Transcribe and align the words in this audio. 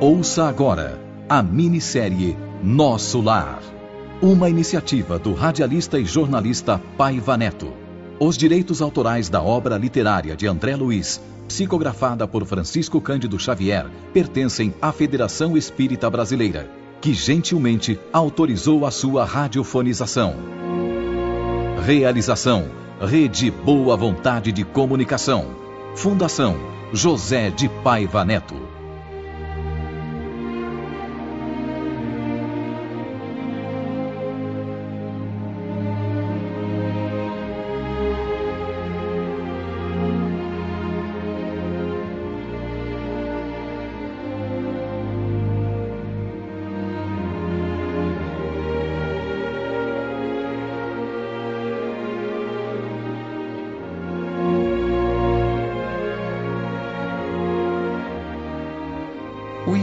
Ouça 0.00 0.48
agora 0.48 0.98
a 1.28 1.42
minissérie 1.42 2.34
Nosso 2.64 3.20
Lar. 3.20 3.60
Uma 4.22 4.48
iniciativa 4.48 5.18
do 5.18 5.34
radialista 5.34 5.98
e 5.98 6.06
jornalista 6.06 6.80
Paiva 6.96 7.36
Neto. 7.36 7.70
Os 8.18 8.34
direitos 8.34 8.80
autorais 8.80 9.28
da 9.28 9.42
obra 9.42 9.76
literária 9.76 10.34
de 10.34 10.46
André 10.46 10.74
Luiz, 10.74 11.20
psicografada 11.46 12.26
por 12.26 12.46
Francisco 12.46 12.98
Cândido 12.98 13.38
Xavier, 13.38 13.90
pertencem 14.10 14.72
à 14.80 14.90
Federação 14.90 15.54
Espírita 15.54 16.08
Brasileira, 16.08 16.66
que 16.98 17.12
gentilmente 17.12 18.00
autorizou 18.10 18.86
a 18.86 18.90
sua 18.90 19.26
radiofonização. 19.26 20.34
Realização: 21.84 22.70
Rede 23.02 23.50
Boa 23.50 23.98
Vontade 23.98 24.50
de 24.50 24.64
Comunicação. 24.64 25.44
Fundação 25.94 26.56
José 26.90 27.50
de 27.50 27.68
Paiva 27.68 28.24
Neto. 28.24 28.69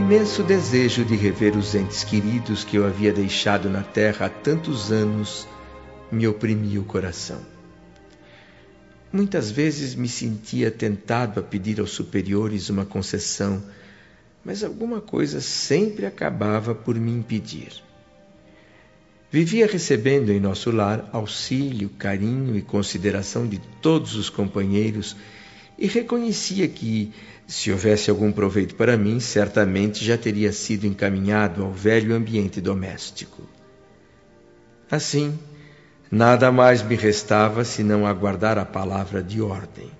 Imenso 0.07 0.41
desejo 0.41 1.03
de 1.03 1.17
rever 1.17 1.57
os 1.57 1.75
entes 1.75 2.01
queridos 2.05 2.63
que 2.63 2.77
eu 2.77 2.85
havia 2.85 3.11
deixado 3.11 3.69
na 3.69 3.83
terra 3.83 4.27
há 4.27 4.29
tantos 4.29 4.89
anos 4.89 5.45
me 6.09 6.25
oprimia 6.25 6.79
o 6.79 6.85
coração. 6.85 7.41
Muitas 9.11 9.51
vezes 9.51 9.95
me 9.95 10.07
sentia 10.07 10.71
tentado 10.71 11.41
a 11.41 11.43
pedir 11.43 11.81
aos 11.81 11.91
superiores 11.91 12.69
uma 12.69 12.85
concessão, 12.85 13.61
mas 14.45 14.63
alguma 14.63 15.01
coisa 15.01 15.41
sempre 15.41 16.05
acabava 16.05 16.73
por 16.73 16.95
me 16.95 17.11
impedir. 17.11 17.73
Vivia 19.29 19.67
recebendo 19.67 20.31
em 20.31 20.39
nosso 20.39 20.71
lar 20.71 21.09
auxílio, 21.11 21.89
carinho 21.89 22.55
e 22.55 22.61
consideração 22.61 23.45
de 23.45 23.59
todos 23.81 24.15
os 24.15 24.29
companheiros 24.29 25.17
e 25.77 25.87
reconhecia 25.87 26.67
que, 26.67 27.11
se 27.47 27.71
houvesse 27.71 28.09
algum 28.09 28.31
proveito 28.31 28.75
para 28.75 28.97
mim, 28.97 29.19
certamente 29.19 30.03
já 30.03 30.17
teria 30.17 30.51
sido 30.51 30.85
encaminhado 30.85 31.63
ao 31.63 31.71
velho 31.71 32.15
ambiente 32.15 32.59
doméstico. 32.59 33.43
Assim, 34.89 35.37
nada 36.11 36.51
mais 36.51 36.81
me 36.81 36.95
restava 36.95 37.63
senão 37.63 38.05
aguardar 38.07 38.57
a 38.57 38.65
palavra 38.65 39.21
de 39.21 39.41
ordem. 39.41 39.91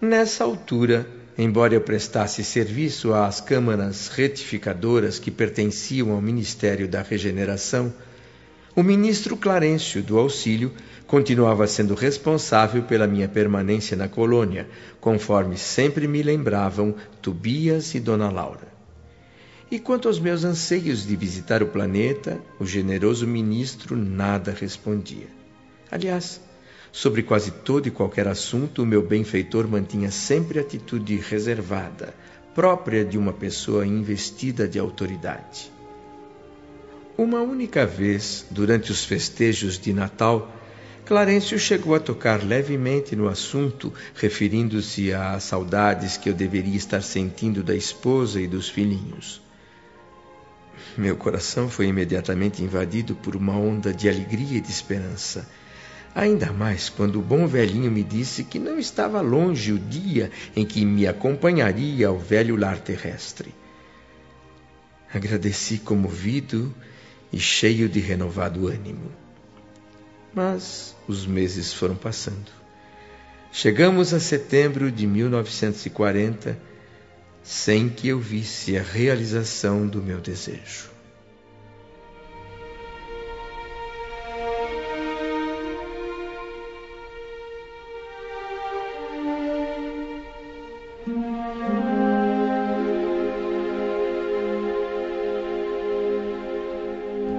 Nessa 0.00 0.44
altura, 0.44 1.08
embora 1.38 1.74
eu 1.74 1.80
prestasse 1.80 2.44
serviço 2.44 3.14
às 3.14 3.40
câmaras 3.40 4.08
retificadoras 4.08 5.18
que 5.18 5.30
pertenciam 5.30 6.12
ao 6.12 6.20
Ministério 6.20 6.86
da 6.86 7.00
Regeneração, 7.00 7.92
o 8.76 8.82
ministro 8.82 9.36
Clarencio 9.36 10.02
do 10.02 10.18
Auxílio 10.18 10.72
continuava 11.06 11.66
sendo 11.66 11.94
responsável 11.94 12.82
pela 12.82 13.06
minha 13.06 13.28
permanência 13.28 13.96
na 13.96 14.08
colônia, 14.08 14.68
conforme 15.00 15.56
sempre 15.56 16.08
me 16.08 16.22
lembravam 16.22 16.94
Tobias 17.22 17.94
e 17.94 18.00
Dona 18.00 18.30
Laura. 18.30 18.74
E 19.70 19.78
quanto 19.78 20.08
aos 20.08 20.18
meus 20.18 20.44
anseios 20.44 21.06
de 21.06 21.14
visitar 21.14 21.62
o 21.62 21.68
planeta, 21.68 22.40
o 22.58 22.66
generoso 22.66 23.26
ministro 23.26 23.96
nada 23.96 24.50
respondia. 24.52 25.28
Aliás, 25.90 26.40
sobre 26.90 27.22
quase 27.22 27.50
todo 27.50 27.86
e 27.86 27.92
qualquer 27.92 28.26
assunto, 28.26 28.82
o 28.82 28.86
meu 28.86 29.02
benfeitor 29.02 29.68
mantinha 29.68 30.10
sempre 30.10 30.58
atitude 30.58 31.16
reservada, 31.16 32.14
própria 32.54 33.04
de 33.04 33.18
uma 33.18 33.32
pessoa 33.32 33.86
investida 33.86 34.66
de 34.66 34.78
autoridade. 34.78 35.72
Uma 37.16 37.40
única 37.42 37.86
vez, 37.86 38.44
durante 38.50 38.90
os 38.90 39.04
festejos 39.04 39.78
de 39.78 39.92
Natal, 39.92 40.52
Clarencio 41.06 41.56
chegou 41.60 41.94
a 41.94 42.00
tocar 42.00 42.42
levemente 42.42 43.14
no 43.14 43.28
assunto, 43.28 43.94
referindo-se 44.16 45.12
às 45.12 45.44
saudades 45.44 46.16
que 46.16 46.28
eu 46.28 46.34
deveria 46.34 46.76
estar 46.76 47.02
sentindo 47.02 47.62
da 47.62 47.74
esposa 47.74 48.40
e 48.40 48.48
dos 48.48 48.68
filhinhos. 48.68 49.40
Meu 50.98 51.16
coração 51.16 51.68
foi 51.68 51.86
imediatamente 51.86 52.64
invadido 52.64 53.14
por 53.14 53.36
uma 53.36 53.56
onda 53.56 53.94
de 53.94 54.08
alegria 54.08 54.58
e 54.58 54.60
de 54.60 54.70
esperança. 54.70 55.48
Ainda 56.16 56.52
mais 56.52 56.88
quando 56.88 57.20
o 57.20 57.22
bom 57.22 57.46
velhinho 57.46 57.92
me 57.92 58.02
disse 58.02 58.42
que 58.42 58.58
não 58.58 58.76
estava 58.76 59.20
longe 59.20 59.72
o 59.72 59.78
dia 59.78 60.32
em 60.56 60.66
que 60.66 60.84
me 60.84 61.06
acompanharia 61.06 62.08
ao 62.08 62.18
velho 62.18 62.56
lar 62.56 62.78
terrestre. 62.78 63.54
Agradeci 65.12 65.78
comovido 65.78 66.74
e 67.34 67.40
cheio 67.40 67.88
de 67.88 67.98
renovado 67.98 68.68
ânimo. 68.68 69.10
Mas 70.32 70.94
os 71.08 71.26
meses 71.26 71.72
foram 71.72 71.96
passando. 71.96 72.52
Chegamos 73.50 74.14
a 74.14 74.20
setembro 74.20 74.88
de 74.88 75.04
1940 75.04 76.56
sem 77.42 77.88
que 77.88 78.06
eu 78.06 78.20
visse 78.20 78.78
a 78.78 78.82
realização 78.82 79.84
do 79.84 80.00
meu 80.00 80.20
desejo. 80.20 80.93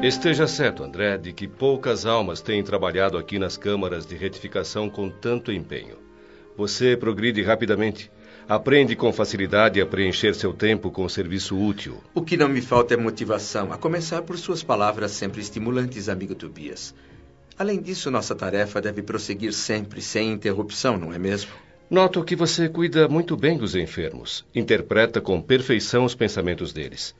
Esteja 0.05 0.45
certo, 0.45 0.83
André, 0.83 1.17
de 1.17 1.33
que 1.33 1.47
poucas 1.47 2.05
almas 2.05 2.39
têm 2.39 2.61
trabalhado 2.61 3.17
aqui 3.17 3.39
nas 3.39 3.57
câmaras 3.57 4.05
de 4.05 4.15
retificação 4.15 4.87
com 4.87 5.09
tanto 5.09 5.51
empenho. 5.51 5.97
Você 6.55 6.95
progride 6.95 7.41
rapidamente. 7.41 8.11
Aprende 8.47 8.95
com 8.95 9.11
facilidade 9.11 9.81
a 9.81 9.85
preencher 9.87 10.35
seu 10.35 10.53
tempo 10.53 10.91
com 10.91 11.09
serviço 11.09 11.57
útil. 11.57 12.03
O 12.13 12.21
que 12.21 12.37
não 12.37 12.47
me 12.47 12.61
falta 12.61 12.93
é 12.93 12.97
motivação, 12.97 13.73
a 13.73 13.79
começar 13.79 14.21
por 14.21 14.37
suas 14.37 14.61
palavras 14.61 15.09
sempre 15.09 15.41
estimulantes, 15.41 16.07
amigo 16.07 16.35
Tobias. 16.35 16.93
Além 17.57 17.81
disso, 17.81 18.11
nossa 18.11 18.35
tarefa 18.35 18.79
deve 18.79 19.01
prosseguir 19.01 19.53
sempre, 19.53 20.03
sem 20.03 20.33
interrupção, 20.33 20.99
não 20.99 21.11
é 21.11 21.17
mesmo? 21.17 21.49
Noto 21.89 22.23
que 22.23 22.35
você 22.35 22.69
cuida 22.69 23.07
muito 23.07 23.35
bem 23.35 23.57
dos 23.57 23.73
enfermos. 23.73 24.45
Interpreta 24.53 25.19
com 25.19 25.41
perfeição 25.41 26.05
os 26.05 26.13
pensamentos 26.13 26.71
deles. 26.71 27.15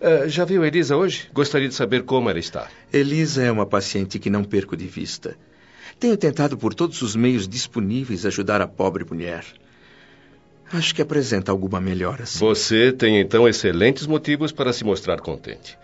Uh, 0.00 0.28
já 0.28 0.44
viu 0.44 0.64
Elisa 0.64 0.96
hoje? 0.96 1.28
Gostaria 1.32 1.68
de 1.68 1.74
saber 1.74 2.02
como 2.02 2.28
ela 2.28 2.38
está. 2.38 2.68
Elisa 2.92 3.42
é 3.42 3.50
uma 3.50 3.66
paciente 3.66 4.18
que 4.18 4.30
não 4.30 4.44
perco 4.44 4.76
de 4.76 4.86
vista. 4.86 5.36
Tenho 5.98 6.16
tentado 6.16 6.56
por 6.58 6.74
todos 6.74 7.00
os 7.00 7.16
meios 7.16 7.48
disponíveis 7.48 8.26
ajudar 8.26 8.60
a 8.60 8.66
pobre 8.66 9.04
mulher. 9.04 9.44
Acho 10.72 10.94
que 10.94 11.00
apresenta 11.00 11.52
alguma 11.52 11.80
melhora, 11.80 12.26
sim. 12.26 12.38
Você 12.40 12.92
tem 12.92 13.20
então 13.20 13.48
excelentes 13.48 14.06
motivos 14.06 14.52
para 14.52 14.72
se 14.72 14.84
mostrar 14.84 15.20
contente. 15.20 15.78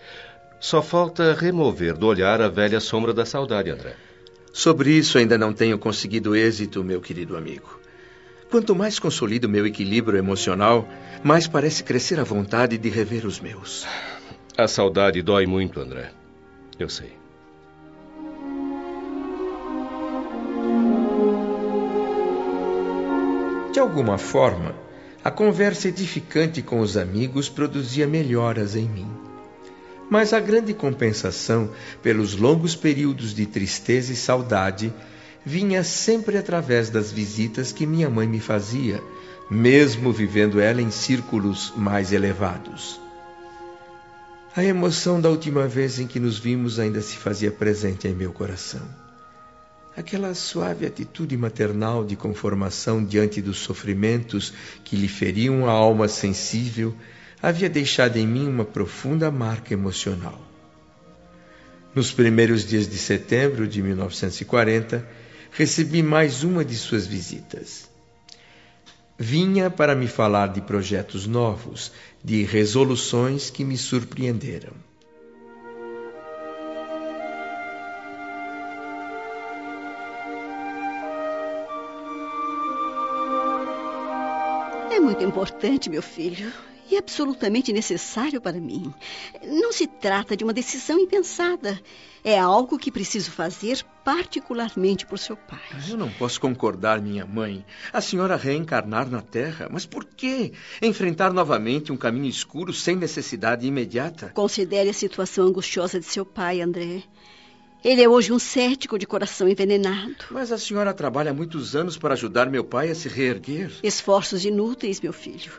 Só 0.60 0.82
falta 0.82 1.34
remover 1.34 1.96
do 1.96 2.06
olhar 2.06 2.40
a 2.40 2.48
velha 2.48 2.80
sombra 2.80 3.14
da 3.14 3.24
saudade, 3.24 3.70
André. 3.70 3.94
Sobre 4.52 4.90
isso 4.92 5.18
ainda 5.18 5.38
não 5.38 5.52
tenho 5.52 5.78
conseguido 5.78 6.36
êxito, 6.36 6.84
meu 6.84 7.00
querido 7.00 7.36
amigo. 7.36 7.81
Quanto 8.52 8.74
mais 8.74 8.98
consolido 8.98 9.48
meu 9.48 9.66
equilíbrio 9.66 10.18
emocional, 10.18 10.86
mais 11.24 11.48
parece 11.48 11.82
crescer 11.82 12.20
a 12.20 12.22
vontade 12.22 12.76
de 12.76 12.90
rever 12.90 13.24
os 13.24 13.40
meus. 13.40 13.86
A 14.58 14.68
saudade 14.68 15.22
dói 15.22 15.46
muito, 15.46 15.80
André. 15.80 16.12
Eu 16.78 16.86
sei. 16.90 17.16
De 23.72 23.80
alguma 23.80 24.18
forma, 24.18 24.74
a 25.24 25.30
conversa 25.30 25.88
edificante 25.88 26.60
com 26.60 26.80
os 26.80 26.98
amigos 26.98 27.48
produzia 27.48 28.06
melhoras 28.06 28.76
em 28.76 28.86
mim. 28.86 29.08
Mas 30.10 30.34
a 30.34 30.40
grande 30.40 30.74
compensação 30.74 31.70
pelos 32.02 32.36
longos 32.36 32.76
períodos 32.76 33.34
de 33.34 33.46
tristeza 33.46 34.12
e 34.12 34.16
saudade 34.16 34.92
vinha 35.44 35.82
sempre 35.82 36.38
através 36.38 36.90
das 36.90 37.10
visitas 37.10 37.72
que 37.72 37.86
minha 37.86 38.08
mãe 38.08 38.26
me 38.26 38.40
fazia, 38.40 39.02
mesmo 39.50 40.12
vivendo 40.12 40.60
ela 40.60 40.80
em 40.80 40.90
círculos 40.90 41.72
mais 41.76 42.12
elevados. 42.12 43.00
A 44.54 44.62
emoção 44.62 45.20
da 45.20 45.30
última 45.30 45.66
vez 45.66 45.98
em 45.98 46.06
que 46.06 46.20
nos 46.20 46.38
vimos 46.38 46.78
ainda 46.78 47.00
se 47.00 47.16
fazia 47.16 47.50
presente 47.50 48.06
em 48.06 48.14
meu 48.14 48.32
coração. 48.32 48.82
Aquela 49.96 50.34
suave 50.34 50.86
atitude 50.86 51.36
maternal 51.36 52.04
de 52.04 52.16
conformação 52.16 53.04
diante 53.04 53.42
dos 53.42 53.58
sofrimentos 53.58 54.52
que 54.84 54.96
lhe 54.96 55.08
feriam 55.08 55.68
a 55.68 55.70
alma 55.70 56.08
sensível 56.08 56.94
havia 57.42 57.68
deixado 57.68 58.16
em 58.16 58.26
mim 58.26 58.48
uma 58.48 58.64
profunda 58.64 59.30
marca 59.30 59.74
emocional. 59.74 60.40
Nos 61.94 62.10
primeiros 62.10 62.64
dias 62.64 62.88
de 62.88 62.96
setembro 62.96 63.66
de 63.68 63.82
1940, 63.82 65.06
recebi 65.52 66.02
mais 66.02 66.42
uma 66.42 66.64
de 66.64 66.74
suas 66.76 67.06
visitas. 67.06 67.90
Vinha 69.18 69.70
para 69.70 69.94
me 69.94 70.08
falar 70.08 70.48
de 70.48 70.60
projetos 70.62 71.26
novos, 71.26 71.92
de 72.24 72.42
resoluções 72.42 73.50
que 73.50 73.62
me 73.62 73.76
surpreenderam. 73.76 74.72
É 84.90 84.98
muito 84.98 85.22
importante, 85.22 85.90
meu 85.90 86.02
filho 86.02 86.50
e 86.92 86.98
absolutamente 86.98 87.72
necessário 87.72 88.40
para 88.40 88.60
mim. 88.60 88.92
Não 89.44 89.72
se 89.72 89.86
trata 89.86 90.36
de 90.36 90.44
uma 90.44 90.52
decisão 90.52 90.98
impensada. 90.98 91.80
É 92.24 92.38
algo 92.38 92.78
que 92.78 92.92
preciso 92.92 93.30
fazer 93.30 93.84
particularmente 94.04 95.06
por 95.06 95.18
seu 95.18 95.36
pai. 95.36 95.58
Eu 95.88 95.96
não 95.96 96.10
posso 96.10 96.40
concordar, 96.40 97.00
minha 97.00 97.26
mãe. 97.26 97.64
A 97.92 98.00
senhora 98.00 98.36
reencarnar 98.36 99.08
na 99.08 99.20
Terra. 99.20 99.68
Mas 99.70 99.86
por 99.86 100.04
quê? 100.04 100.52
Enfrentar 100.80 101.32
novamente 101.32 101.90
um 101.90 101.96
caminho 101.96 102.28
escuro 102.28 102.72
sem 102.72 102.94
necessidade 102.94 103.66
imediata? 103.66 104.30
Considere 104.34 104.90
a 104.90 104.94
situação 104.94 105.46
angustiosa 105.46 105.98
de 105.98 106.06
seu 106.06 106.24
pai, 106.24 106.60
André. 106.60 107.02
Ele 107.84 108.00
é 108.00 108.08
hoje 108.08 108.32
um 108.32 108.38
cético 108.38 108.96
de 108.96 109.06
coração 109.06 109.48
envenenado. 109.48 110.26
Mas 110.30 110.52
a 110.52 110.58
senhora 110.58 110.94
trabalha 110.94 111.32
há 111.32 111.34
muitos 111.34 111.74
anos 111.74 111.98
para 111.98 112.14
ajudar 112.14 112.48
meu 112.48 112.62
pai 112.62 112.90
a 112.90 112.94
se 112.94 113.08
reerguer. 113.08 113.72
Esforços 113.82 114.44
inúteis, 114.44 115.00
meu 115.00 115.12
filho. 115.12 115.50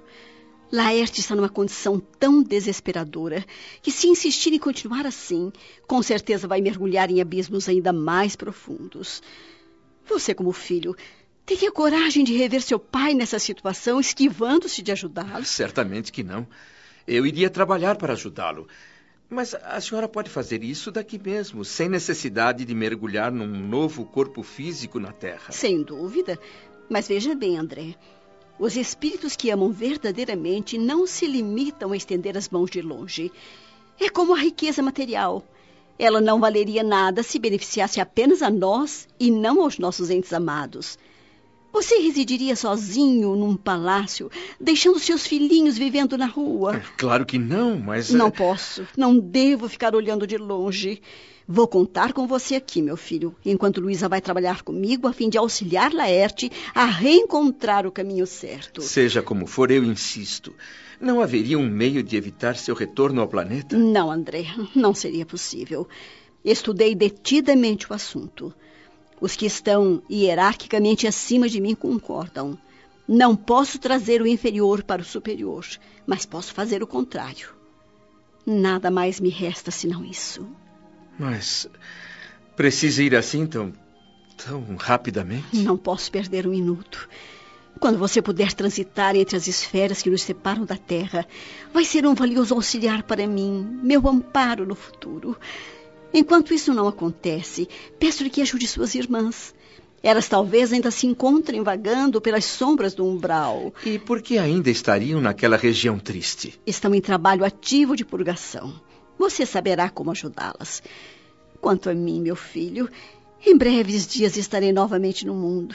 Laerte 0.74 1.20
está 1.20 1.36
numa 1.36 1.50
condição 1.50 2.00
tão 2.00 2.42
desesperadora 2.42 3.46
que, 3.80 3.92
se 3.92 4.08
insistir 4.08 4.52
em 4.54 4.58
continuar 4.58 5.06
assim, 5.06 5.54
com 5.86 6.02
certeza 6.02 6.48
vai 6.48 6.62
mergulhar 6.62 7.12
em 7.12 7.22
abismos 7.22 7.70
ainda 7.70 7.94
mais 7.94 8.36
profundos. 8.36 9.22
Você, 10.08 10.34
como 10.34 10.52
filho, 10.52 10.96
teria 11.46 11.72
coragem 11.72 12.24
de 12.24 12.36
rever 12.36 12.64
seu 12.64 12.80
pai 12.80 13.14
nessa 13.14 13.38
situação, 13.38 14.00
esquivando-se 14.00 14.81
de 14.81 14.92
ajudá-lo? 14.92 15.46
Certamente 15.46 16.12
que 16.12 16.24
não. 16.24 16.48
Eu 17.08 17.24
iria 17.28 17.52
trabalhar 17.52 17.96
para 17.96 18.14
ajudá-lo. 18.14 18.68
Mas 19.30 19.54
a 19.54 19.80
senhora 19.80 20.10
pode 20.10 20.31
fazer 20.31 20.64
isso 20.64 20.92
daqui 20.92 21.22
mesmo, 21.24 21.64
sem 21.64 21.88
necessidade 21.88 22.66
de 22.66 22.74
mergulhar 22.74 23.31
num 23.31 23.46
novo 23.46 24.06
corpo 24.06 24.42
físico 24.42 25.00
na 25.00 25.12
Terra. 25.12 25.52
Sem 25.52 25.84
dúvida. 25.84 26.40
Mas 26.90 27.08
veja 27.08 27.36
bem, 27.36 27.60
André. 27.60 27.96
Os 28.60 28.76
espíritos 28.78 29.36
que 29.36 29.50
amam 29.50 29.72
verdadeiramente 29.72 30.78
não 30.78 31.08
se 31.08 31.26
limitam 31.26 31.92
a 31.92 31.98
estender 31.98 32.38
as 32.38 32.50
mãos 32.50 32.70
de 32.70 32.82
longe. 32.82 33.32
É 34.00 34.10
como 34.10 34.34
a 34.34 34.40
riqueza 34.40 34.82
material. 34.82 35.44
Ela 35.98 36.22
não 36.22 36.40
valeria 36.40 36.84
nada 36.84 37.24
se 37.24 37.40
beneficiasse 37.40 38.00
apenas 38.00 38.42
a 38.42 38.50
nós 38.50 39.08
e 39.20 39.30
não 39.32 39.62
aos 39.62 39.78
nossos 39.78 40.10
entes 40.10 40.34
amados. 40.34 40.98
Você 41.72 41.98
residiria 41.98 42.56
sozinho 42.56 43.36
num 43.36 43.56
palácio, 43.56 44.30
deixando 44.60 45.00
seus 45.00 45.26
filhinhos 45.26 45.76
vivendo 45.76 46.16
na 46.16 46.28
rua? 46.28 46.76
É, 46.76 46.84
claro 46.98 47.26
que 47.26 47.40
não, 47.40 47.80
mas. 47.80 48.12
Não 48.12 48.30
posso. 48.30 48.88
Não 48.96 49.18
devo 49.18 49.68
ficar 49.68 49.96
olhando 49.96 50.28
de 50.28 50.38
longe. 50.38 51.02
Vou 51.56 51.68
contar 51.68 52.14
com 52.14 52.26
você 52.26 52.56
aqui, 52.56 52.82
meu 52.82 52.98
filho, 52.98 53.36
enquanto 53.46 53.80
Luísa 53.80 54.10
vai 54.10 54.20
trabalhar 54.20 54.64
comigo 54.64 55.08
a 55.08 55.14
fim 55.14 55.30
de 55.30 55.38
auxiliar 55.38 55.94
Laerte 55.94 56.52
a 56.74 56.84
reencontrar 56.86 57.86
o 57.86 57.92
caminho 57.92 58.26
certo. 58.26 58.82
Seja 58.82 59.22
como 59.22 59.46
for, 59.46 59.70
eu 59.70 59.84
insisto. 59.84 60.52
Não 61.00 61.22
haveria 61.22 61.60
um 61.60 61.70
meio 61.70 62.02
de 62.02 62.18
evitar 62.18 62.56
seu 62.56 62.74
retorno 62.74 63.22
ao 63.22 63.28
planeta? 63.28 63.78
Não, 63.78 64.10
André, 64.10 64.48
não 64.76 64.96
seria 64.96 65.28
possível. 65.28 65.88
Estudei 66.44 66.96
detidamente 66.96 67.88
o 67.88 67.94
assunto. 67.94 68.52
Os 69.22 69.36
que 69.36 69.46
estão 69.46 70.02
hierarquicamente 70.10 71.06
acima 71.06 71.48
de 71.48 71.62
mim 71.62 71.76
concordam. 71.76 72.58
Não 73.08 73.36
posso 73.36 73.78
trazer 73.78 74.24
o 74.24 74.28
inferior 74.28 74.82
para 74.82 75.04
o 75.04 75.06
superior, 75.06 75.64
mas 76.08 76.26
posso 76.26 76.52
fazer 76.52 76.82
o 76.82 76.88
contrário. 76.88 77.50
Nada 78.44 78.90
mais 78.90 79.20
me 79.20 79.30
resta 79.30 79.70
senão 79.70 80.04
isso. 80.04 80.44
Mas 81.18 81.68
precisa 82.56 83.04
ir 83.04 83.15
assim 83.15 83.45
tão. 83.45 83.74
tão 84.38 84.75
rapidamente? 84.77 85.57
Não 85.57 85.77
posso 85.77 86.12
perder 86.12 86.48
um 86.48 86.51
minuto. 86.51 87.07
Quando 87.80 87.98
você 87.98 88.21
puder 88.21 88.54
transitar 88.54 89.15
entre 89.15 89.36
as 89.36 89.48
esferas 89.48 90.01
que 90.01 90.10
nos 90.10 90.24
separam 90.24 90.63
da 90.63 90.77
Terra, 90.77 91.27
vai 91.74 91.83
ser 91.83 92.06
um 92.06 92.13
valioso 92.13 92.54
auxiliar 92.54 93.04
para 93.04 93.27
mim, 93.27 93.80
meu 93.83 94.07
amparo 94.07 94.65
no 94.65 94.75
futuro. 94.75 95.38
Enquanto 96.13 96.54
isso 96.54 96.74
não 96.74 96.88
acontece, 96.88 97.68
peço-lhe 98.00 98.30
que 98.30 98.42
ajude 98.42 98.68
suas 98.68 98.94
irmãs. 98.94 99.54
Elas 100.04 100.27
talvez 100.27 100.71
ainda 100.71 100.92
se 100.92 101.07
encontrem 101.07 101.63
vagando 101.63 102.21
pelas 102.21 102.45
sombras 102.45 102.94
do 102.94 103.06
umbral. 103.06 103.74
E 103.86 103.98
por 103.98 104.21
que 104.21 104.38
ainda 104.38 104.69
estariam 104.69 105.19
naquela 105.19 105.57
região 105.57 105.98
triste? 105.98 106.59
Estão 106.68 106.94
em 106.94 107.01
trabalho 107.01 107.44
ativo 107.44 107.95
de 107.95 108.06
purgação. 108.06 108.74
Você 109.24 109.46
saberá 109.46 109.90
como 109.90 110.12
ajudá-las. 110.12 110.84
Quanto 111.62 111.90
a 111.90 111.94
mim, 111.94 112.20
meu 112.20 112.36
filho, 112.36 112.90
em 113.46 113.58
breves 113.58 114.06
dias 114.06 114.36
estarei 114.36 114.74
novamente 114.74 115.25
no 115.25 115.34
mundo. 115.34 115.74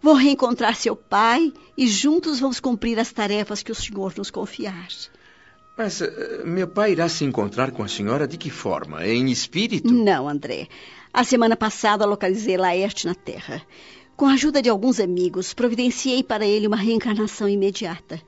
Vou 0.00 0.14
reencontrar 0.14 0.74
seu 0.74 0.96
pai 0.96 1.52
e 1.76 1.86
juntos 1.86 2.40
vamos 2.40 2.58
cumprir 2.58 2.98
as 2.98 3.12
tarefas 3.12 3.62
que 3.62 3.70
o 3.70 3.74
senhor 3.74 4.14
nos 4.16 4.30
confiar. 4.30 4.88
Mas 5.76 6.00
uh, 6.00 6.08
meu 6.46 6.66
pai 6.66 6.92
irá 6.92 7.06
se 7.06 7.22
encontrar 7.22 7.70
com 7.70 7.82
a 7.82 7.88
senhora 7.88 8.26
de 8.26 8.38
que 8.38 8.48
forma? 8.48 9.06
Em 9.06 9.30
espírito? 9.30 9.92
Não, 9.92 10.26
André. 10.26 10.66
A 11.12 11.22
semana 11.22 11.56
passada 11.56 12.06
localizei 12.06 12.56
Laerte 12.56 13.04
na 13.04 13.14
Terra. 13.14 13.60
Com 14.16 14.24
a 14.24 14.32
ajuda 14.32 14.62
de 14.62 14.70
alguns 14.70 14.98
amigos, 14.98 15.52
providenciei 15.52 16.22
para 16.22 16.46
ele 16.46 16.66
uma 16.66 16.78
reencarnação 16.78 17.46
imediata. 17.46 18.18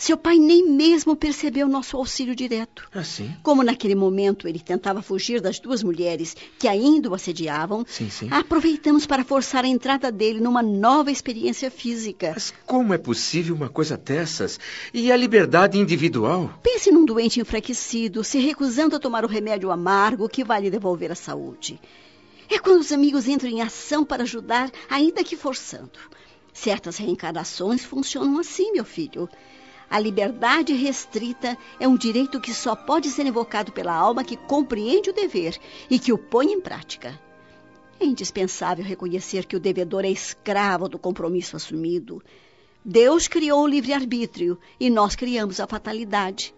Seu 0.00 0.16
pai 0.16 0.38
nem 0.38 0.66
mesmo 0.66 1.14
percebeu 1.14 1.68
nosso 1.68 1.94
auxílio 1.94 2.34
direto. 2.34 2.88
Assim? 2.94 3.36
Como 3.42 3.62
naquele 3.62 3.94
momento 3.94 4.48
ele 4.48 4.58
tentava 4.58 5.02
fugir 5.02 5.42
das 5.42 5.58
duas 5.60 5.82
mulheres 5.82 6.34
que 6.58 6.66
ainda 6.66 7.10
o 7.10 7.14
assediavam, 7.14 7.84
sim, 7.86 8.08
sim. 8.08 8.26
aproveitamos 8.30 9.04
para 9.04 9.22
forçar 9.22 9.62
a 9.62 9.68
entrada 9.68 10.10
dele 10.10 10.40
numa 10.40 10.62
nova 10.62 11.10
experiência 11.10 11.70
física. 11.70 12.30
Mas 12.32 12.54
como 12.64 12.94
é 12.94 12.96
possível 12.96 13.54
uma 13.54 13.68
coisa 13.68 13.94
dessas? 13.94 14.58
E 14.94 15.12
a 15.12 15.16
liberdade 15.18 15.78
individual? 15.78 16.50
Pense 16.62 16.90
num 16.90 17.04
doente 17.04 17.38
enfraquecido, 17.38 18.24
se 18.24 18.38
recusando 18.38 18.96
a 18.96 18.98
tomar 18.98 19.22
o 19.22 19.28
remédio 19.28 19.70
amargo 19.70 20.30
que 20.30 20.42
vai 20.42 20.62
lhe 20.62 20.70
devolver 20.70 21.12
a 21.12 21.14
saúde. 21.14 21.78
É 22.48 22.58
quando 22.58 22.80
os 22.80 22.90
amigos 22.90 23.28
entram 23.28 23.50
em 23.50 23.60
ação 23.60 24.02
para 24.02 24.22
ajudar, 24.22 24.72
ainda 24.88 25.22
que 25.22 25.36
forçando. 25.36 26.00
Certas 26.54 26.96
reencarnações 26.96 27.84
funcionam 27.84 28.38
assim, 28.38 28.72
meu 28.72 28.84
filho. 28.86 29.28
A 29.90 29.98
liberdade 29.98 30.72
restrita 30.72 31.58
é 31.80 31.88
um 31.88 31.96
direito 31.96 32.40
que 32.40 32.54
só 32.54 32.76
pode 32.76 33.10
ser 33.10 33.26
invocado 33.26 33.72
pela 33.72 33.92
alma 33.92 34.22
que 34.22 34.36
compreende 34.36 35.10
o 35.10 35.12
dever 35.12 35.58
e 35.90 35.98
que 35.98 36.12
o 36.12 36.18
põe 36.18 36.52
em 36.52 36.60
prática. 36.60 37.18
É 37.98 38.04
indispensável 38.04 38.84
reconhecer 38.84 39.44
que 39.46 39.56
o 39.56 39.60
devedor 39.60 40.04
é 40.04 40.10
escravo 40.10 40.88
do 40.88 40.96
compromisso 40.96 41.56
assumido. 41.56 42.22
Deus 42.84 43.26
criou 43.26 43.64
o 43.64 43.66
livre-arbítrio 43.66 44.56
e 44.78 44.88
nós 44.88 45.16
criamos 45.16 45.58
a 45.58 45.66
fatalidade. 45.66 46.54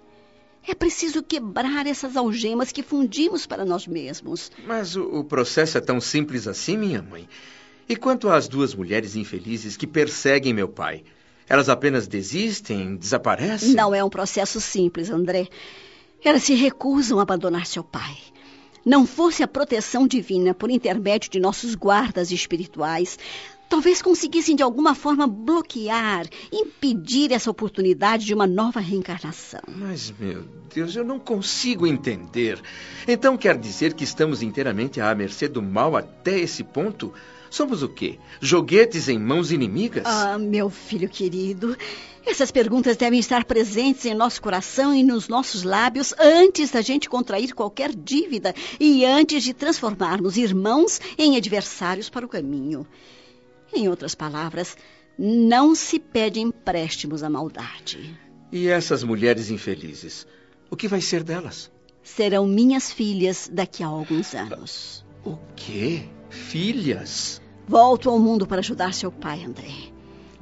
É 0.69 0.75
preciso 0.75 1.23
quebrar 1.23 1.87
essas 1.87 2.19
algemas 2.19 2.71
que 2.71 2.83
fundimos 2.83 3.47
para 3.47 3.65
nós 3.65 3.87
mesmos. 3.87 4.53
Mas 4.67 4.95
o, 4.95 5.05
o 5.05 5.25
processo 5.25 5.79
é 5.79 5.81
tão 5.81 6.03
simples 6.03 6.47
assim, 6.47 6.77
minha 6.77 7.01
mãe. 7.01 7.27
E 7.89 7.97
quanto 7.97 8.29
às 8.29 8.47
duas 8.47 8.75
mulheres 8.75 9.17
infelizes 9.17 9.75
que 9.75 9.87
perseguem 9.87 10.53
meu 10.53 10.69
pai? 10.69 11.03
Elas 11.49 11.68
apenas 11.68 12.06
desistem, 12.06 12.96
desaparecem? 12.96 13.75
Não 13.75 13.94
é 13.94 14.02
um 14.02 14.11
processo 14.11 14.61
simples, 14.61 15.11
André. 15.11 15.49
Elas 16.25 16.44
se 16.44 16.54
recusam 16.54 17.18
a 17.18 17.22
abandonar 17.22 17.66
seu 17.66 17.82
pai. 17.82 18.16
Não 18.84 19.06
fosse 19.06 19.42
a 19.42 19.49
proteção 19.49 20.06
divina 20.08 20.54
por 20.54 20.70
intermédio 20.70 21.30
de 21.30 21.38
nossos 21.38 21.75
guardas 21.75 22.32
espirituais, 22.32 23.16
talvez 23.72 24.02
conseguissem 24.02 24.54
de 24.54 24.62
alguma 24.62 24.94
forma 24.94 25.26
bloquear, 25.26 26.26
impedir 26.52 27.32
essa 27.32 27.50
oportunidade 27.50 28.26
de 28.26 28.34
uma 28.34 28.46
nova 28.46 28.80
reencarnação. 28.80 29.62
Mas, 29.66 30.12
meu 30.18 30.44
Deus, 30.75 30.94
eu 30.94 31.04
não 31.04 31.18
consigo 31.18 31.87
entender. 31.87 32.61
Então 33.08 33.34
quer 33.37 33.56
dizer 33.56 33.94
que 33.94 34.04
estamos 34.04 34.42
inteiramente 34.42 35.00
à 35.00 35.14
mercê 35.14 35.49
do 35.49 35.62
mal 35.62 35.96
até 35.96 36.38
esse 36.38 36.62
ponto? 36.62 37.14
Somos 37.52 37.82
o 37.82 37.88
quê? 37.90 38.18
Joguetes 38.40 39.11
em 39.11 39.18
mãos 39.18 39.52
inimigas? 39.52 40.04
Ah, 40.06 40.38
meu 40.38 40.71
filho 40.71 41.06
querido. 41.06 41.76
Essas 42.25 42.50
perguntas 42.50 42.97
devem 42.97 43.21
estar 43.21 43.44
presentes 43.44 44.06
em 44.06 44.14
nosso 44.14 44.40
coração 44.40 44.94
e 44.94 45.02
nos 45.02 45.28
nossos 45.28 45.62
lábios 45.62 46.14
antes 46.18 46.71
da 46.71 46.80
gente 46.80 47.11
contrair 47.11 47.52
qualquer 47.54 47.94
dívida 47.94 48.54
e 48.80 49.04
antes 49.04 49.44
de 49.44 49.52
transformarmos 49.52 50.38
irmãos 50.38 50.99
em 51.18 51.37
adversários 51.37 52.09
para 52.09 52.25
o 52.25 52.28
caminho. 52.28 52.87
Em 53.71 53.87
outras 53.87 54.14
palavras, 54.14 54.75
não 55.18 55.75
se 55.75 55.99
pede 55.99 56.40
empréstimos 56.40 57.23
à 57.23 57.28
maldade. 57.28 58.18
E 58.50 58.66
essas 58.66 59.04
mulheres 59.04 59.50
infelizes? 59.50 60.26
O 60.71 60.76
que 60.76 60.88
vai 60.88 61.02
ser 61.02 61.23
delas? 61.23 61.71
Serão 62.02 62.47
minhas 62.47 62.90
filhas 62.90 63.50
daqui 63.52 63.82
a 63.82 63.88
alguns 63.88 64.35
anos. 64.35 65.04
O 65.23 65.37
quê? 65.54 66.04
Filhas? 66.30 67.41
Volto 67.66 68.11
ao 68.11 68.19
mundo 68.19 68.47
para 68.47 68.59
ajudar 68.59 68.92
seu 68.92 69.11
pai, 69.11 69.45
André. 69.45 69.92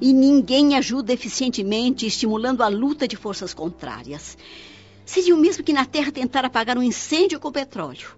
E 0.01 0.13
ninguém 0.13 0.77
ajuda 0.77 1.13
eficientemente 1.13 2.07
estimulando 2.07 2.63
a 2.63 2.69
luta 2.69 3.07
de 3.07 3.17
forças 3.17 3.53
contrárias. 3.53 4.39
Seria 5.05 5.35
o 5.35 5.39
mesmo 5.39 5.63
que 5.63 5.73
na 5.73 5.85
Terra 5.85 6.11
tentar 6.11 6.45
apagar 6.45 6.79
um 6.79 6.83
incêndio 6.83 7.39
com 7.39 7.53
petróleo. 7.53 8.09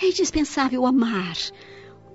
É 0.00 0.06
indispensável 0.06 0.84
amar. 0.84 1.36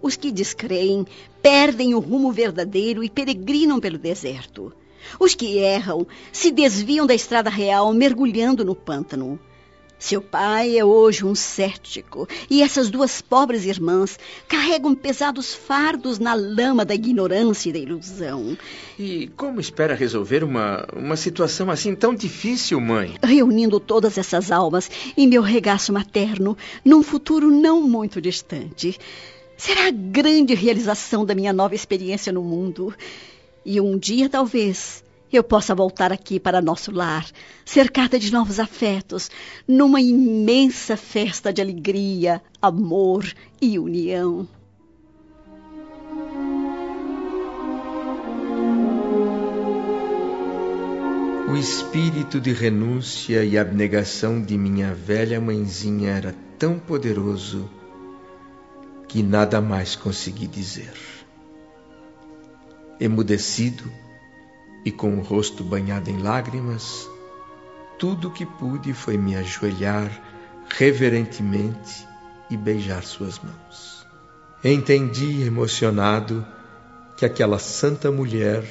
Os 0.02 0.16
que 0.16 0.32
descreem 0.32 1.06
perdem 1.42 1.96
o 1.96 2.00
rumo 2.00 2.32
verdadeiro 2.32 3.04
e 3.04 3.10
peregrinam 3.10 3.80
pelo 3.80 3.98
deserto. 3.98 4.72
Os 5.20 5.34
que 5.34 5.58
erram 5.58 6.06
se 6.32 6.52
desviam 6.52 7.08
da 7.08 7.16
estrada 7.16 7.50
real, 7.50 7.92
mergulhando 7.94 8.64
no 8.64 8.76
pântano. 8.76 9.40
Seu 10.02 10.20
pai 10.20 10.80
é 10.80 10.84
hoje 10.84 11.24
um 11.24 11.36
cético 11.36 12.28
e 12.50 12.64
essas 12.64 12.90
duas 12.90 13.22
pobres 13.22 13.66
irmãs 13.66 14.18
carregam 14.48 14.96
pesados 14.96 15.54
fardos 15.54 16.18
na 16.18 16.34
lama 16.34 16.84
da 16.84 16.96
ignorância 16.96 17.70
e 17.70 17.74
da 17.74 17.78
ilusão. 17.78 18.58
E 18.98 19.28
como 19.38 19.60
espera 19.60 19.94
resolver 19.94 20.44
uma, 20.44 20.88
uma 20.96 21.16
situação 21.16 21.70
assim 21.70 21.94
tão 21.94 22.16
difícil, 22.16 22.82
mãe? 22.82 23.14
Reunindo 23.22 23.80
todas 23.80 24.18
essas 24.18 24.52
almas 24.52 24.90
em 25.16 25.28
meu 25.28 25.44
regaço 25.44 25.94
materno 25.94 26.58
num 26.84 27.04
futuro 27.04 27.52
não 27.52 27.80
muito 27.80 28.20
distante. 28.20 28.98
Será 29.56 29.86
a 29.86 29.92
grande 29.92 30.56
realização 30.56 31.24
da 31.24 31.36
minha 31.36 31.54
nova 31.54 31.76
experiência 31.76 32.34
no 32.34 32.42
mundo. 32.42 32.92
E 33.64 33.80
um 33.80 34.00
dia, 34.00 34.28
talvez, 34.28 35.04
eu 35.38 35.44
possa 35.44 35.74
voltar 35.74 36.12
aqui 36.12 36.40
para 36.40 36.62
nosso 36.62 36.92
lar, 36.92 37.26
cercada 37.66 38.20
de 38.20 38.32
novos 38.32 38.60
afetos, 38.60 39.30
numa 39.68 40.02
imensa 40.02 40.98
festa 40.98 41.54
de 41.54 41.62
alegria, 41.62 42.42
amor 42.62 43.26
e 43.62 43.80
união. 43.80 44.48
O 51.52 51.58
espírito 51.58 52.40
de 52.40 52.54
renúncia 52.54 53.44
e 53.44 53.58
abnegação 53.58 54.42
de 54.42 54.58
minha 54.58 54.94
velha 54.94 55.42
mãezinha 55.42 56.12
era 56.12 56.36
tão 56.58 56.80
poderoso 56.80 57.70
que 59.06 59.22
nada 59.22 59.60
mais 59.60 59.94
consegui 59.94 60.48
dizer. 60.48 60.94
Emudecido, 62.98 63.84
e 64.84 64.92
com 64.92 65.18
o 65.18 65.22
rosto 65.22 65.64
banhado 65.64 66.10
em 66.10 66.18
lágrimas, 66.18 67.10
tudo 68.00 68.30
o 68.30 68.32
que 68.32 68.46
pude 68.46 68.94
foi 68.94 69.18
me 69.18 69.36
ajoelhar 69.36 70.10
reverentemente 70.70 72.08
e 72.50 72.58
beijar 72.58 73.04
suas 73.04 73.40
mãos. 73.40 74.06
Entendi 74.64 75.44
emocionado 75.44 76.46
que 77.16 77.26
aquela 77.26 77.60
santa 77.60 78.12
mulher 78.12 78.64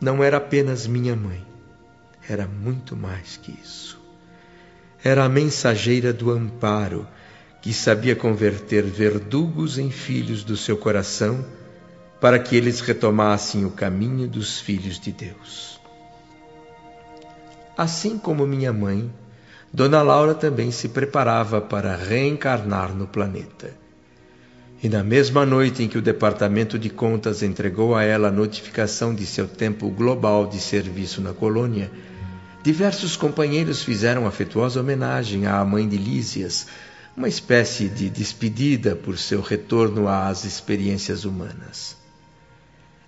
não 0.00 0.22
era 0.22 0.36
apenas 0.36 0.86
minha 0.86 1.16
mãe, 1.16 1.44
era 2.28 2.46
muito 2.46 2.96
mais 2.96 3.36
que 3.36 3.52
isso. 3.52 4.00
Era 5.02 5.24
a 5.24 5.28
mensageira 5.28 6.12
do 6.12 6.30
amparo 6.30 7.06
que 7.62 7.72
sabia 7.72 8.16
converter 8.16 8.82
verdugos 8.84 9.78
em 9.78 9.90
filhos 9.90 10.44
do 10.44 10.56
seu 10.56 10.76
coração 10.76 11.44
para 12.20 12.38
que 12.38 12.56
eles 12.56 12.80
retomassem 12.80 13.64
o 13.64 13.70
caminho 13.70 14.26
dos 14.26 14.58
filhos 14.58 14.98
de 14.98 15.12
Deus. 15.12 15.80
Assim 17.76 18.16
como 18.16 18.46
minha 18.46 18.72
mãe, 18.72 19.12
Dona 19.72 20.00
Laura 20.00 20.34
também 20.34 20.70
se 20.70 20.88
preparava 20.88 21.60
para 21.60 21.94
reencarnar 21.94 22.94
no 22.94 23.06
planeta. 23.06 23.74
E 24.82 24.88
na 24.88 25.02
mesma 25.02 25.44
noite 25.44 25.82
em 25.82 25.88
que 25.88 25.98
o 25.98 26.02
Departamento 26.02 26.78
de 26.78 26.88
Contas 26.88 27.42
entregou 27.42 27.94
a 27.94 28.02
ela 28.02 28.28
a 28.28 28.32
notificação 28.32 29.14
de 29.14 29.26
seu 29.26 29.46
tempo 29.46 29.90
global 29.90 30.46
de 30.46 30.58
serviço 30.58 31.20
na 31.20 31.34
colônia, 31.34 31.90
diversos 32.62 33.16
companheiros 33.16 33.82
fizeram 33.82 34.26
afetuosa 34.26 34.80
homenagem 34.80 35.46
à 35.46 35.62
mãe 35.64 35.86
de 35.86 35.98
Lísias, 35.98 36.66
uma 37.14 37.28
espécie 37.28 37.88
de 37.88 38.08
despedida 38.08 38.96
por 38.96 39.18
seu 39.18 39.42
retorno 39.42 40.08
às 40.08 40.44
experiências 40.44 41.24
humanas. 41.24 42.05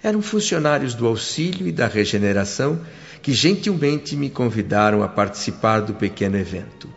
Eram 0.02 0.22
funcionários 0.22 0.94
do 0.94 1.06
auxílio 1.06 1.66
e 1.66 1.72
da 1.72 1.86
regeneração 1.86 2.80
que 3.22 3.32
gentilmente 3.32 4.16
me 4.16 4.30
convidaram 4.30 5.02
a 5.02 5.08
participar 5.08 5.80
do 5.80 5.94
pequeno 5.94 6.36
evento. 6.36 6.88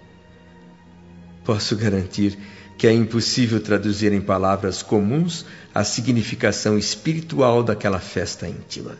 Posso 1.44 1.76
garantir 1.76 2.38
que 2.78 2.88
é 2.88 2.94
impossível 2.94 3.60
traduzir 3.60 4.12
em 4.12 4.22
palavras 4.22 4.82
comuns 4.82 5.46
a 5.74 5.84
significação 5.84 6.78
espiritual 6.78 7.62
daquela 7.64 8.00
festa 8.00 8.48
íntima. 8.48 8.98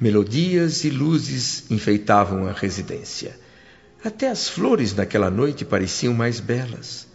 Melodias 0.00 0.84
e 0.84 0.90
luzes 0.90 1.68
enfeitavam 1.70 2.46
a 2.46 2.52
residência. 2.52 3.36
Até 4.04 4.28
as 4.28 4.48
flores 4.48 4.94
naquela 4.94 5.28
noite 5.28 5.64
pareciam 5.64 6.14
mais 6.14 6.38
belas. 6.38 7.07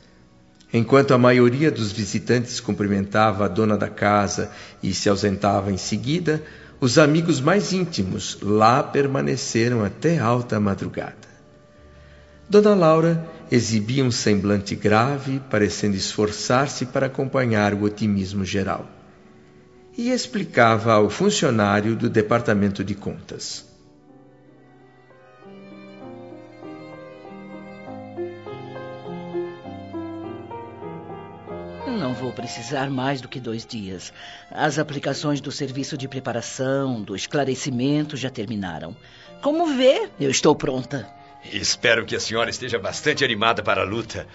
Enquanto 0.74 1.14
a 1.14 1.20
maioria 1.20 1.70
dos 1.70 1.92
visitantes 1.92 2.60
cumprimentava 2.60 3.46
a 3.46 3.48
dona 3.48 3.78
da 3.78 3.90
casa 3.90 4.50
e 4.82 4.92
se 4.92 5.08
ausentava 5.08 5.72
em 5.72 5.78
seguida, 5.78 6.44
os 6.82 6.98
amigos 6.98 7.40
mais 7.40 7.72
íntimos 7.72 8.40
lá 8.42 8.82
permaneceram 8.82 9.86
até 9.86 10.18
alta 10.18 10.60
madrugada. 10.60 11.32
Dona 12.50 12.74
Laura 12.74 13.24
exibia 13.52 14.04
um 14.04 14.10
semblante 14.10 14.76
grave, 14.76 15.40
parecendo 15.48 15.96
esforçar-se 15.96 16.88
para 16.88 17.06
acompanhar 17.06 17.76
o 17.76 17.84
otimismo 17.84 18.44
geral. 18.44 18.90
E 19.96 20.10
explicava 20.10 20.94
ao 20.94 21.08
funcionário 21.08 21.96
do 21.96 22.10
Departamento 22.10 22.84
de 22.84 22.96
Contas. 22.96 23.73
Vou 32.34 32.36
precisar 32.36 32.90
mais 32.90 33.22
do 33.22 33.28
que 33.28 33.40
dois 33.40 33.64
dias. 33.64 34.12
As 34.50 34.80
aplicações 34.80 35.40
do 35.40 35.52
serviço 35.52 35.96
de 35.96 36.08
preparação, 36.08 37.00
do 37.00 37.16
esclarecimento 37.16 38.18
já 38.18 38.30
terminaram. 38.30 38.96
Como 39.42 39.78
vê, 39.78 40.10
eu 40.20 40.32
estou 40.32 40.56
pronta. 40.56 41.08
Espero 41.46 42.06
que 42.06 42.16
a 42.16 42.20
senhora 42.20 42.50
esteja 42.50 42.80
bastante 42.80 43.24
animada 43.24 43.62
para 43.62 43.82
a 43.82 43.86
luta. 43.86 44.26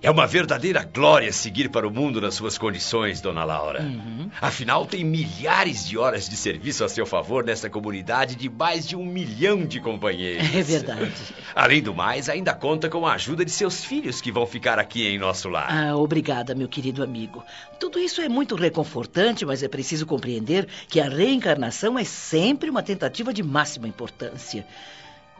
É 0.00 0.10
uma 0.10 0.26
verdadeira 0.26 0.84
glória 0.84 1.32
seguir 1.32 1.68
para 1.68 1.86
o 1.86 1.90
mundo 1.90 2.20
nas 2.20 2.34
suas 2.34 2.56
condições, 2.56 3.20
dona 3.20 3.44
Laura. 3.44 3.82
Uhum. 3.82 4.30
Afinal, 4.40 4.86
tem 4.86 5.02
milhares 5.02 5.86
de 5.86 5.98
horas 5.98 6.28
de 6.28 6.36
serviço 6.36 6.84
a 6.84 6.88
seu 6.88 7.04
favor 7.04 7.44
nessa 7.44 7.68
comunidade 7.68 8.36
de 8.36 8.48
mais 8.48 8.86
de 8.86 8.94
um 8.94 9.04
milhão 9.04 9.66
de 9.66 9.80
companheiros. 9.80 10.54
É 10.54 10.62
verdade. 10.62 11.12
Além 11.54 11.82
do 11.82 11.92
mais, 11.92 12.28
ainda 12.28 12.54
conta 12.54 12.88
com 12.88 13.06
a 13.06 13.14
ajuda 13.14 13.44
de 13.44 13.50
seus 13.50 13.84
filhos 13.84 14.20
que 14.20 14.30
vão 14.30 14.46
ficar 14.46 14.78
aqui 14.78 15.06
em 15.08 15.18
nosso 15.18 15.48
lar. 15.48 15.68
Ah, 15.68 15.96
obrigada, 15.96 16.54
meu 16.54 16.68
querido 16.68 17.02
amigo. 17.02 17.44
Tudo 17.80 17.98
isso 17.98 18.20
é 18.20 18.28
muito 18.28 18.54
reconfortante, 18.54 19.44
mas 19.44 19.62
é 19.64 19.68
preciso 19.68 20.06
compreender 20.06 20.68
que 20.88 21.00
a 21.00 21.08
reencarnação 21.08 21.98
é 21.98 22.04
sempre 22.04 22.70
uma 22.70 22.82
tentativa 22.82 23.34
de 23.34 23.42
máxima 23.42 23.88
importância. 23.88 24.64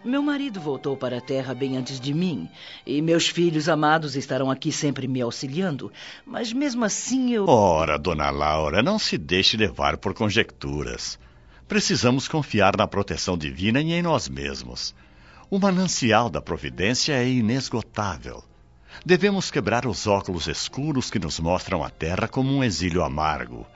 Meu 0.05 0.23
marido 0.23 0.61
voltou 0.61 0.97
para 0.97 1.19
a 1.19 1.21
terra 1.21 1.53
bem 1.53 1.77
antes 1.77 1.99
de 1.99 2.15
mim, 2.15 2.49
e 2.87 3.03
meus 3.03 3.29
filhos 3.29 3.69
amados 3.69 4.15
estarão 4.15 4.49
aqui 4.49 4.71
sempre 4.71 5.09
me 5.09 5.21
auxiliando, 5.21 5.93
mas 6.25 6.53
mesmo 6.53 6.85
assim 6.85 7.33
eu. 7.33 7.47
Ora, 7.49 7.99
dona 7.99 8.31
Laura, 8.31 8.81
não 8.81 8.99
se 8.99 9.19
deixe 9.19 9.57
levar 9.57 9.97
por 9.97 10.15
conjecturas. 10.15 11.19
Precisamos 11.67 12.29
confiar 12.29 12.77
na 12.77 12.87
proteção 12.87 13.37
divina 13.37 13.81
e 13.81 13.93
em 13.93 14.01
nós 14.01 14.29
mesmos. 14.29 14.95
O 15.51 15.59
manancial 15.59 16.31
da 16.31 16.41
providência 16.41 17.15
é 17.15 17.29
inesgotável. 17.29 18.45
Devemos 19.05 19.51
quebrar 19.51 19.85
os 19.85 20.07
óculos 20.07 20.47
escuros 20.47 21.11
que 21.11 21.19
nos 21.19 21.41
mostram 21.41 21.83
a 21.83 21.91
terra 21.91 22.29
como 22.29 22.55
um 22.55 22.63
exílio 22.63 23.03
amargo. 23.03 23.67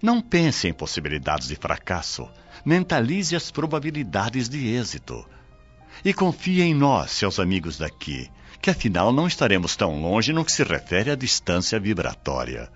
Não 0.00 0.20
pense 0.20 0.68
em 0.68 0.72
possibilidades 0.72 1.48
de 1.48 1.56
fracasso. 1.56 2.28
Mentalize 2.64 3.34
as 3.34 3.50
probabilidades 3.50 4.48
de 4.48 4.68
êxito. 4.68 5.26
E 6.04 6.12
confie 6.12 6.62
em 6.62 6.74
nós, 6.74 7.10
seus 7.10 7.38
amigos 7.38 7.78
daqui, 7.78 8.30
que 8.60 8.70
afinal 8.70 9.12
não 9.12 9.26
estaremos 9.26 9.76
tão 9.76 10.00
longe 10.00 10.32
no 10.32 10.44
que 10.44 10.52
se 10.52 10.62
refere 10.62 11.10
à 11.10 11.14
distância 11.14 11.78
vibratória. 11.78 12.70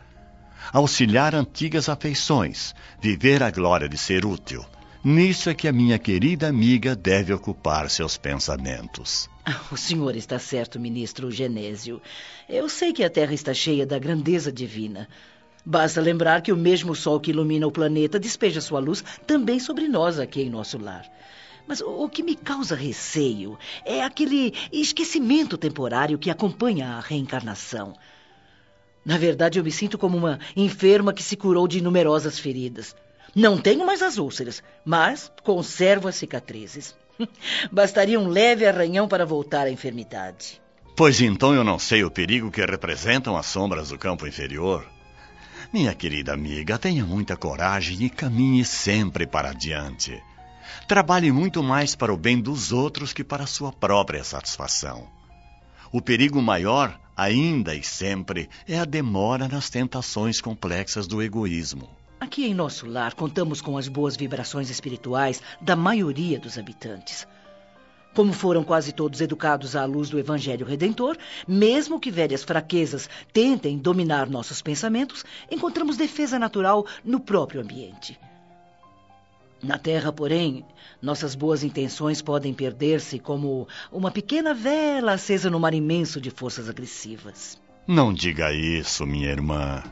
Auxiliar 0.73 1.35
antigas 1.35 1.89
afeições, 1.89 2.75
viver 3.01 3.43
a 3.43 3.51
glória 3.51 3.89
de 3.89 3.99
ser 3.99 4.25
útil. 4.25 4.65
Nisso 5.03 5.49
é 5.49 5.55
que 5.55 5.67
a 5.67 5.73
minha 5.73 5.99
querida 5.99 6.47
amiga 6.47 6.95
deve 6.95 7.33
ocupar 7.33 7.89
seus 7.89 8.19
pensamentos. 8.19 9.31
O 9.73 9.77
senhor 9.77 10.15
está 10.15 10.39
certo, 10.39 10.79
ministro 10.79 11.31
Genésio. 11.31 12.01
Eu 12.49 12.69
sei 12.69 12.93
que 12.93 13.03
a 13.03 13.09
Terra 13.09 13.33
está 13.33 13.55
cheia 13.55 13.87
da 13.87 13.99
grandeza 13.99 14.53
divina. 14.53 15.09
Basta 15.65 16.01
lembrar 16.01 16.43
que 16.43 16.53
o 16.53 16.57
mesmo 16.57 16.95
Sol 16.95 17.19
que 17.19 17.31
ilumina 17.31 17.67
o 17.67 17.73
planeta 17.73 18.21
despeja 18.21 18.61
sua 18.61 18.79
luz 18.79 19.03
também 19.27 19.59
sobre 19.59 19.89
nós 19.89 20.19
aqui 20.19 20.43
em 20.43 20.51
nosso 20.51 20.79
lar. 20.79 21.05
Mas 21.67 21.81
o 21.81 22.09
que 22.09 22.23
me 22.23 22.35
causa 22.35 22.75
receio 22.75 23.59
é 23.85 24.03
aquele 24.03 24.55
esquecimento 24.73 25.57
temporário 25.57 26.19
que 26.19 26.31
acompanha 26.31 26.91
a 26.91 27.01
reencarnação. 27.01 27.95
Na 29.05 29.17
verdade, 29.17 29.59
eu 29.59 29.65
me 29.65 29.71
sinto 29.71 29.97
como 29.97 30.17
uma 30.17 30.39
enferma 30.57 31.13
que 31.13 31.23
se 31.23 31.37
curou 31.37 31.67
de 31.67 31.81
numerosas 31.81 32.39
feridas. 32.39 32.95
Não 33.35 33.57
tenho 33.57 33.87
mais 33.87 34.03
as 34.03 34.19
úlceras, 34.19 34.63
mas 34.85 35.31
conservo 35.43 36.09
as 36.09 36.17
cicatrizes. 36.17 36.95
Bastaria 37.71 38.19
um 38.19 38.29
leve 38.29 38.67
arranhão 38.67 39.07
para 39.07 39.25
voltar 39.25 39.67
à 39.67 39.71
enfermidade. 39.71 40.61
Pois 40.97 41.21
então 41.21 41.55
eu 41.55 41.65
não 41.65 41.79
sei 41.79 42.05
o 42.05 42.11
perigo 42.11 42.51
que 42.51 42.65
representam 42.65 43.37
as 43.37 43.47
sombras 43.47 43.89
do 43.89 43.99
campo 43.99 44.27
inferior. 44.27 44.87
Minha 45.73 45.95
querida 45.95 46.35
amiga, 46.35 46.79
tenha 46.79 47.07
muita 47.07 47.37
coragem 47.37 48.03
e 48.03 48.11
caminhe 48.11 48.65
sempre 48.65 49.27
para 49.27 49.51
adiante. 49.51 50.21
Trabalhe 50.87 51.31
muito 51.33 51.63
mais 51.63 51.95
para 51.95 52.13
o 52.13 52.17
bem 52.17 52.41
dos 52.41 52.73
outros 52.73 53.13
que 53.13 53.25
para 53.25 53.45
a 53.45 53.47
sua 53.47 53.73
própria 53.73 54.25
satisfação. 54.25 55.09
O 55.93 56.01
perigo 56.01 56.41
maior, 56.41 56.99
ainda 57.17 57.75
e 57.75 57.83
sempre, 57.83 58.49
é 58.69 58.79
a 58.79 58.85
demora 58.85 59.49
nas 59.49 59.69
tentações 59.69 60.41
complexas 60.41 61.07
do 61.07 61.21
egoísmo. 61.21 61.89
Aqui 62.21 62.45
em 62.47 62.55
nosso 62.55 62.87
lar, 62.87 63.15
contamos 63.15 63.61
com 63.61 63.77
as 63.77 63.89
boas 63.89 64.17
vibrações 64.17 64.71
espirituais 64.71 65.43
da 65.61 65.75
maioria 65.75 66.39
dos 66.39 66.59
habitantes. 66.59 67.27
Como 68.15 68.33
foram 68.33 68.65
quase 68.65 68.93
todos 68.93 69.21
educados 69.21 69.75
à 69.75 69.85
luz 69.85 70.11
do 70.11 70.19
Evangelho 70.19 70.67
Redentor, 70.67 71.17
mesmo 71.47 71.99
que 71.99 72.11
velhas 72.11 72.43
fraquezas 72.43 73.09
tentem 73.33 73.79
dominar 73.79 74.29
nossos 74.29 74.61
pensamentos, 74.61 75.25
encontramos 75.51 75.97
defesa 75.97 76.39
natural 76.39 76.85
no 77.05 77.21
próprio 77.21 77.61
ambiente. 77.61 78.19
Na 79.63 79.77
Terra, 79.77 80.11
porém, 80.11 80.65
nossas 81.03 81.35
boas 81.35 81.63
intenções 81.63 82.23
podem 82.23 82.55
perder-se 82.55 83.19
como 83.19 83.69
uma 83.93 84.11
pequena 84.11 84.55
vela 84.55 85.13
acesa 85.13 85.51
no 85.51 85.61
mar 85.61 85.75
imenso 85.75 86.19
de 86.19 86.31
forças 86.31 86.69
agressivas. 86.69 87.61
Não 87.87 88.13
diga 88.13 88.53
isso, 88.53 89.07
minha 89.07 89.29
irmã. 89.29 89.83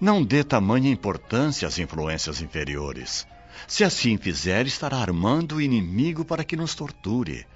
Não 0.00 0.24
dê 0.24 0.42
tamanha 0.42 0.90
importância 0.90 1.68
às 1.68 1.78
influências 1.78 2.40
inferiores. 2.40 3.26
Se 3.68 3.84
assim 3.84 4.16
fizer, 4.16 4.66
estará 4.66 4.96
armando 4.96 5.56
o 5.56 5.60
inimigo 5.60 6.24
para 6.24 6.42
que 6.42 6.56
nos 6.56 6.74
torture. 6.74 7.46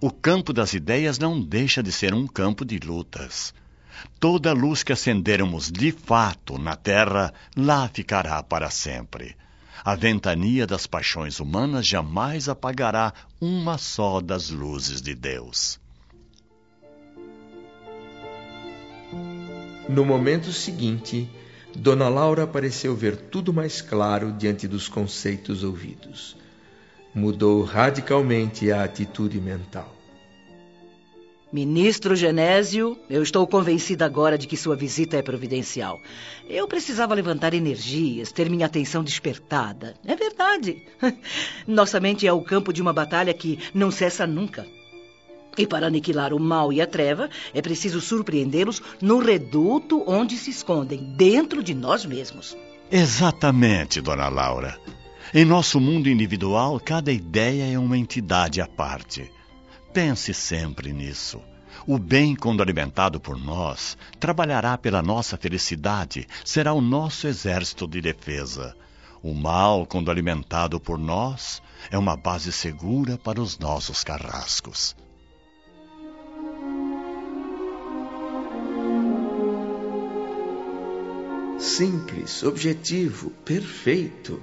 O 0.00 0.10
campo 0.10 0.54
das 0.54 0.72
ideias 0.72 1.18
não 1.18 1.38
deixa 1.38 1.82
de 1.82 1.92
ser 1.92 2.14
um 2.14 2.26
campo 2.26 2.64
de 2.64 2.78
lutas. 2.78 3.52
Toda 4.18 4.54
luz 4.54 4.82
que 4.82 4.92
acendermos 4.92 5.70
de 5.70 5.92
fato 5.92 6.58
na 6.58 6.76
terra, 6.76 7.32
lá 7.54 7.88
ficará 7.88 8.42
para 8.42 8.70
sempre. 8.70 9.36
A 9.82 9.94
ventania 9.94 10.66
das 10.66 10.86
paixões 10.86 11.40
humanas 11.40 11.86
jamais 11.86 12.48
apagará 12.48 13.12
uma 13.40 13.78
só 13.78 14.20
das 14.20 14.50
luzes 14.50 15.00
de 15.00 15.14
Deus. 15.14 15.80
No 19.88 20.04
momento 20.04 20.52
seguinte, 20.52 21.28
Dona 21.76 22.08
Laura 22.08 22.46
pareceu 22.46 22.94
ver 22.94 23.16
tudo 23.16 23.52
mais 23.52 23.80
claro 23.80 24.32
diante 24.32 24.66
dos 24.66 24.88
conceitos 24.88 25.62
ouvidos. 25.62 26.36
Mudou 27.14 27.62
radicalmente 27.62 28.72
a 28.72 28.84
atitude 28.84 29.40
mental. 29.40 29.93
Ministro 31.54 32.16
Genésio, 32.16 32.98
eu 33.08 33.22
estou 33.22 33.46
convencida 33.46 34.04
agora 34.04 34.36
de 34.36 34.48
que 34.48 34.56
sua 34.56 34.74
visita 34.74 35.16
é 35.16 35.22
providencial. 35.22 36.00
Eu 36.48 36.66
precisava 36.66 37.14
levantar 37.14 37.54
energias, 37.54 38.32
ter 38.32 38.50
minha 38.50 38.66
atenção 38.66 39.04
despertada. 39.04 39.94
É 40.04 40.16
verdade. 40.16 40.82
Nossa 41.64 42.00
mente 42.00 42.26
é 42.26 42.32
o 42.32 42.42
campo 42.42 42.72
de 42.72 42.82
uma 42.82 42.92
batalha 42.92 43.32
que 43.32 43.60
não 43.72 43.92
cessa 43.92 44.26
nunca. 44.26 44.66
E 45.56 45.64
para 45.64 45.86
aniquilar 45.86 46.34
o 46.34 46.40
mal 46.40 46.72
e 46.72 46.80
a 46.80 46.88
treva, 46.88 47.30
é 47.54 47.62
preciso 47.62 48.00
surpreendê-los 48.00 48.82
no 49.00 49.20
reduto 49.20 50.02
onde 50.08 50.36
se 50.36 50.50
escondem, 50.50 51.14
dentro 51.16 51.62
de 51.62 51.72
nós 51.72 52.04
mesmos. 52.04 52.56
Exatamente, 52.90 54.00
dona 54.00 54.28
Laura. 54.28 54.76
Em 55.32 55.44
nosso 55.44 55.78
mundo 55.78 56.08
individual, 56.08 56.80
cada 56.84 57.12
ideia 57.12 57.72
é 57.72 57.78
uma 57.78 57.96
entidade 57.96 58.60
à 58.60 58.66
parte. 58.66 59.30
Pense 59.94 60.34
sempre 60.34 60.92
nisso. 60.92 61.40
O 61.86 61.98
bem, 61.98 62.34
quando 62.36 62.62
alimentado 62.62 63.18
por 63.20 63.38
nós, 63.38 63.96
trabalhará 64.20 64.76
pela 64.76 65.00
nossa 65.00 65.36
felicidade, 65.36 66.26
será 66.44 66.72
o 66.72 66.80
nosso 66.80 67.26
exército 67.26 67.86
de 67.86 68.00
defesa. 68.00 68.76
O 69.22 69.32
mal, 69.32 69.86
quando 69.86 70.10
alimentado 70.10 70.78
por 70.78 70.98
nós, 70.98 71.62
é 71.90 71.96
uma 71.96 72.16
base 72.16 72.52
segura 72.52 73.16
para 73.16 73.40
os 73.40 73.58
nossos 73.58 74.04
carrascos. 74.04 74.94
simples, 81.64 82.42
objetivo, 82.42 83.30
perfeito. 83.44 84.40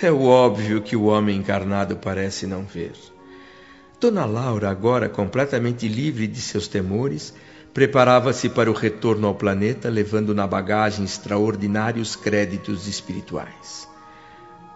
É 0.00 0.10
o 0.10 0.24
óbvio 0.24 0.82
que 0.82 0.96
o 0.96 1.04
homem 1.04 1.36
encarnado 1.36 1.96
parece 1.96 2.46
não 2.46 2.64
ver. 2.64 3.13
Dona 4.04 4.26
Laura, 4.26 4.68
agora 4.68 5.08
completamente 5.08 5.88
livre 5.88 6.26
de 6.26 6.38
seus 6.38 6.68
temores, 6.68 7.32
preparava-se 7.72 8.50
para 8.50 8.70
o 8.70 8.74
retorno 8.74 9.26
ao 9.26 9.34
planeta, 9.34 9.88
levando 9.88 10.34
na 10.34 10.46
bagagem 10.46 11.06
extraordinários 11.06 12.14
créditos 12.14 12.86
espirituais. 12.86 13.88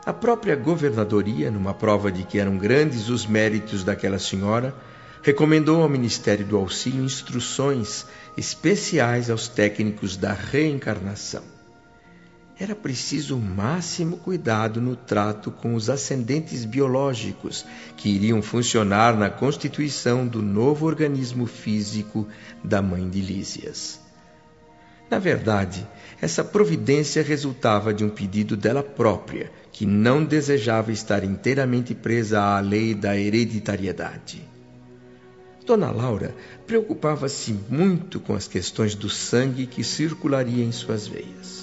A 0.07 0.15
própria 0.15 0.57
governadoria, 0.57 1.51
numa 1.51 1.75
prova 1.75 2.11
de 2.11 2.23
que 2.23 2.39
eram 2.39 2.57
grandes 2.57 3.11
os 3.11 3.27
méritos 3.27 3.85
daquela 3.85 4.19
senhora, 4.19 4.75
recomendou 5.23 5.83
ao 5.83 5.91
Ministério 5.91 6.47
do 6.47 6.57
Auxílio 6.57 7.05
instruções 7.05 8.07
especiais 8.35 9.29
aos 9.29 9.47
técnicos 9.47 10.17
da 10.17 10.33
reencarnação 10.33 11.58
era 12.61 12.75
preciso 12.75 13.37
o 13.37 13.41
máximo 13.41 14.17
cuidado 14.17 14.81
no 14.81 14.97
trato 14.97 15.51
com 15.51 15.75
os 15.75 15.89
ascendentes 15.89 16.65
biológicos 16.65 17.65
que 17.97 18.09
iriam 18.09 18.43
funcionar 18.43 19.17
na 19.17 19.31
constituição 19.31 20.27
do 20.27 20.43
novo 20.43 20.85
organismo 20.85 21.47
físico 21.47 22.27
da 22.65 22.83
mãe 22.83 23.09
de 23.09 23.21
Lísias. 23.21 24.01
Na 25.09 25.19
verdade, 25.19 25.87
essa 26.21 26.45
providência 26.45 27.23
resultava 27.23 27.95
de 27.95 28.05
um 28.05 28.11
pedido 28.11 28.57
dela 28.57 28.83
própria, 28.83 29.51
que 29.73 29.87
não 29.87 30.25
desejava 30.25 30.91
estar 30.93 31.23
inteiramente 31.25 31.95
presa 31.95 32.41
à 32.41 32.61
lei 32.61 32.93
da 32.93 33.17
hereditariedade. 33.17 34.43
Dona 35.65 35.91
Laura 35.91 36.35
preocupava-se 36.67 37.55
muito 37.71 38.19
com 38.19 38.35
as 38.35 38.49
questões 38.49 38.95
do 38.95 39.09
sangue 39.09 39.67
que 39.67 39.85
circularia 39.85 40.65
em 40.65 40.73
suas 40.73 41.07
veias. 41.07 41.58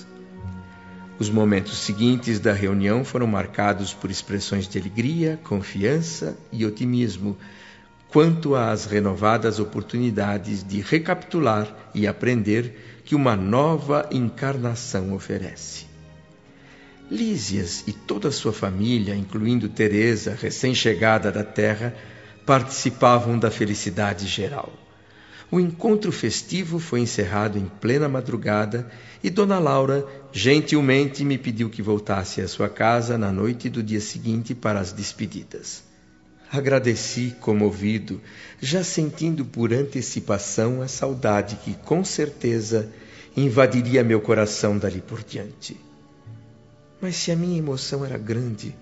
Os 1.17 1.29
momentos 1.29 1.77
seguintes 1.77 2.39
da 2.41 2.51
reunião 2.51 3.05
foram 3.05 3.25
marcados 3.25 3.93
por 3.93 4.11
expressões 4.11 4.67
de 4.67 4.77
alegria, 4.77 5.39
confiança 5.43 6.37
e 6.51 6.65
otimismo 6.65 7.37
quanto 8.09 8.55
às 8.55 8.85
renovadas 8.85 9.59
oportunidades 9.59 10.63
de 10.63 10.81
recapitular 10.81 11.73
e 11.93 12.05
aprender 12.05 13.01
que 13.05 13.15
uma 13.15 13.35
nova 13.35 14.07
encarnação 14.11 15.13
oferece. 15.13 15.85
Lísias 17.09 17.83
e 17.87 17.93
toda 17.93 18.31
sua 18.31 18.51
família, 18.51 19.15
incluindo 19.15 19.69
Teresa, 19.69 20.37
recém-chegada 20.39 21.31
da 21.31 21.43
terra, 21.43 21.95
participavam 22.45 23.37
da 23.37 23.51
felicidade 23.51 24.27
geral. 24.27 24.84
O 25.51 25.59
encontro 25.59 26.11
festivo 26.11 26.79
foi 26.79 27.01
encerrado 27.01 27.57
em 27.57 27.65
plena 27.65 28.09
madrugada 28.09 28.89
e 29.23 29.29
Dona 29.29 29.59
Laura 29.59 30.05
gentilmente 30.31 31.23
me 31.23 31.37
pediu 31.37 31.69
que 31.69 31.81
voltasse 31.81 32.41
à 32.41 32.47
sua 32.47 32.67
casa 32.67 33.17
na 33.17 33.31
noite 33.31 33.69
do 33.69 33.83
dia 33.83 34.01
seguinte 34.01 34.55
para 34.55 34.79
as 34.79 34.91
despedidas. 34.91 35.83
Agradeci 36.51 37.35
comovido, 37.39 38.21
já 38.59 38.83
sentindo 38.83 39.45
por 39.45 39.73
antecipação 39.73 40.81
a 40.81 40.87
saudade 40.87 41.57
que 41.57 41.73
com 41.73 42.03
certeza 42.03 42.91
invadiria 43.37 44.03
meu 44.03 44.21
coração 44.21 44.77
dali 44.77 45.01
por 45.01 45.23
diante. 45.23 45.77
Mas 47.01 47.15
se 47.17 47.31
a 47.31 47.35
minha 47.35 47.57
emoção 47.57 48.05
era 48.05 48.17
grande, 48.17 48.75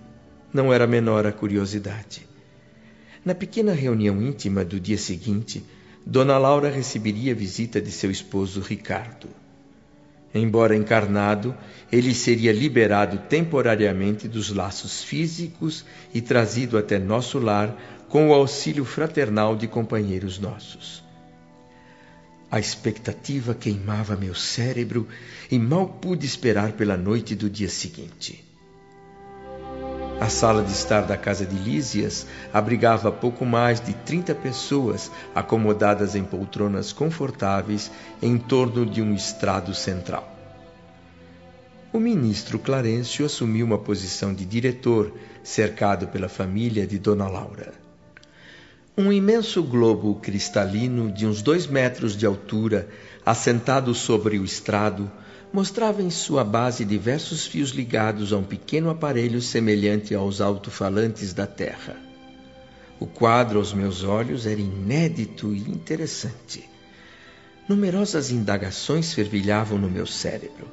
não 0.53 0.71
era 0.71 0.87
menor 0.87 1.25
a 1.25 1.31
curiosidade. 1.31 2.27
Na 3.25 3.33
pequena 3.33 3.73
reunião 3.73 4.21
íntima 4.21 4.63
do 4.63 4.79
dia 4.79 4.97
seguinte, 4.97 5.63
Dona 6.05 6.37
Laura 6.37 6.69
receberia 6.69 7.31
a 7.31 7.35
visita 7.35 7.81
de 7.81 7.91
seu 7.91 8.11
esposo 8.11 8.61
Ricardo. 8.61 9.29
Embora 10.33 10.75
encarnado, 10.75 11.55
ele 11.91 12.13
seria 12.13 12.51
liberado 12.51 13.19
temporariamente 13.29 14.27
dos 14.27 14.49
laços 14.49 15.03
físicos 15.03 15.85
e 16.13 16.21
trazido 16.21 16.77
até 16.77 16.97
nosso 16.97 17.39
lar 17.39 17.75
com 18.09 18.29
o 18.29 18.33
auxílio 18.33 18.83
fraternal 18.83 19.55
de 19.55 19.67
companheiros 19.67 20.39
nossos. 20.39 21.03
A 22.49 22.59
expectativa 22.59 23.55
queimava 23.55 24.15
meu 24.15 24.35
cérebro 24.35 25.07
e 25.49 25.57
mal 25.57 25.87
pude 25.87 26.25
esperar 26.25 26.73
pela 26.73 26.97
noite 26.97 27.33
do 27.35 27.49
dia 27.49 27.69
seguinte. 27.69 28.52
A 30.23 30.29
sala 30.29 30.63
de 30.63 30.71
estar 30.71 31.01
da 31.01 31.17
casa 31.17 31.45
de 31.45 31.53
Lísias 31.57 32.25
abrigava 32.53 33.11
pouco 33.11 33.45
mais 33.45 33.81
de 33.81 33.91
30 33.93 34.33
pessoas 34.33 35.11
acomodadas 35.35 36.15
em 36.15 36.23
poltronas 36.23 36.93
confortáveis 36.93 37.91
em 38.21 38.37
torno 38.37 38.85
de 38.85 39.01
um 39.01 39.13
estrado 39.13 39.75
central. 39.75 40.33
O 41.91 41.99
ministro 41.99 42.57
Clarencio 42.57 43.25
assumiu 43.25 43.65
uma 43.65 43.77
posição 43.77 44.33
de 44.33 44.45
diretor, 44.45 45.11
cercado 45.43 46.07
pela 46.07 46.29
família 46.29 46.87
de 46.87 46.97
Dona 46.97 47.27
Laura. 47.27 47.73
Um 48.97 49.11
imenso 49.11 49.61
globo 49.61 50.15
cristalino 50.21 51.11
de 51.11 51.27
uns 51.27 51.41
dois 51.41 51.67
metros 51.67 52.15
de 52.15 52.25
altura, 52.25 52.87
assentado 53.25 53.93
sobre 53.93 54.39
o 54.39 54.45
estrado, 54.45 55.11
mostrava 55.53 56.01
em 56.01 56.09
sua 56.09 56.43
base 56.43 56.83
diversos 56.83 57.45
fios 57.45 57.69
ligados 57.69 58.33
a 58.33 58.37
um 58.37 58.43
pequeno 58.43 58.89
aparelho 58.89 59.39
semelhante 59.39 60.15
aos 60.15 60.41
alto-falantes 60.41 61.31
da 61.31 61.45
Terra. 61.45 61.95
O 62.99 63.05
quadro 63.05 63.59
aos 63.59 63.71
meus 63.71 64.03
olhos 64.03 64.47
era 64.47 64.59
inédito 64.59 65.53
e 65.53 65.59
interessante. 65.59 66.67
Numerosas 67.69 68.31
indagações 68.31 69.13
fervilhavam 69.13 69.77
no 69.77 69.89
meu 69.89 70.07
cérebro. 70.07 70.67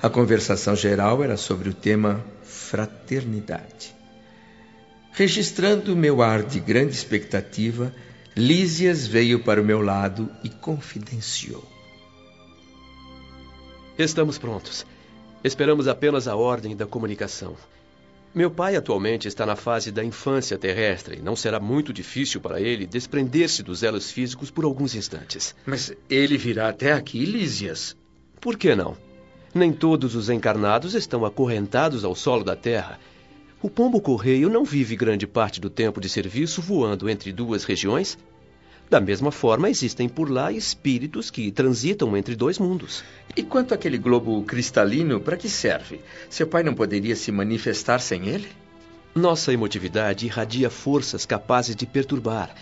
A 0.00 0.08
conversação 0.08 0.74
geral 0.74 1.22
era 1.22 1.36
sobre 1.36 1.68
o 1.68 1.74
tema 1.74 2.24
fraternidade. 2.42 3.94
Registrando 5.12 5.94
meu 5.94 6.22
ar 6.22 6.44
de 6.44 6.60
grande 6.60 6.94
expectativa, 6.94 7.92
Lísias 8.34 9.06
veio 9.06 9.40
para 9.40 9.60
o 9.60 9.64
meu 9.64 9.82
lado 9.82 10.30
e 10.44 10.48
confidenciou. 10.48 11.77
Estamos 13.98 14.38
prontos. 14.38 14.86
Esperamos 15.42 15.88
apenas 15.88 16.28
a 16.28 16.36
ordem 16.36 16.76
da 16.76 16.86
comunicação. 16.86 17.56
Meu 18.32 18.48
pai 18.48 18.76
atualmente 18.76 19.26
está 19.26 19.44
na 19.44 19.56
fase 19.56 19.90
da 19.90 20.04
infância 20.04 20.56
terrestre 20.56 21.18
e 21.18 21.20
não 21.20 21.34
será 21.34 21.58
muito 21.58 21.92
difícil 21.92 22.40
para 22.40 22.60
ele 22.60 22.86
desprender-se 22.86 23.60
dos 23.60 23.82
elos 23.82 24.12
físicos 24.12 24.52
por 24.52 24.64
alguns 24.64 24.94
instantes. 24.94 25.52
Mas 25.66 25.92
ele 26.08 26.38
virá 26.38 26.68
até 26.68 26.92
aqui, 26.92 27.24
Lísias. 27.24 27.96
Por 28.40 28.56
que 28.56 28.72
não? 28.76 28.96
Nem 29.52 29.72
todos 29.72 30.14
os 30.14 30.30
encarnados 30.30 30.94
estão 30.94 31.24
acorrentados 31.24 32.04
ao 32.04 32.14
solo 32.14 32.44
da 32.44 32.54
Terra. 32.54 33.00
O 33.60 33.68
pombo-correio 33.68 34.48
não 34.48 34.64
vive 34.64 34.94
grande 34.94 35.26
parte 35.26 35.60
do 35.60 35.68
tempo 35.68 36.00
de 36.00 36.08
serviço 36.08 36.62
voando 36.62 37.10
entre 37.10 37.32
duas 37.32 37.64
regiões. 37.64 38.16
Da 38.90 39.00
mesma 39.00 39.30
forma, 39.30 39.68
existem 39.68 40.08
por 40.08 40.30
lá 40.30 40.50
espíritos 40.50 41.30
que 41.30 41.50
transitam 41.50 42.16
entre 42.16 42.34
dois 42.34 42.58
mundos. 42.58 43.04
E 43.36 43.42
quanto 43.42 43.74
àquele 43.74 43.98
globo 43.98 44.42
cristalino, 44.44 45.20
para 45.20 45.36
que 45.36 45.48
serve? 45.48 46.00
Seu 46.30 46.46
pai 46.46 46.62
não 46.62 46.74
poderia 46.74 47.14
se 47.14 47.30
manifestar 47.30 47.98
sem 48.00 48.28
ele? 48.28 48.48
Nossa 49.14 49.52
emotividade 49.52 50.26
irradia 50.26 50.70
forças 50.70 51.26
capazes 51.26 51.76
de 51.76 51.84
perturbar. 51.84 52.54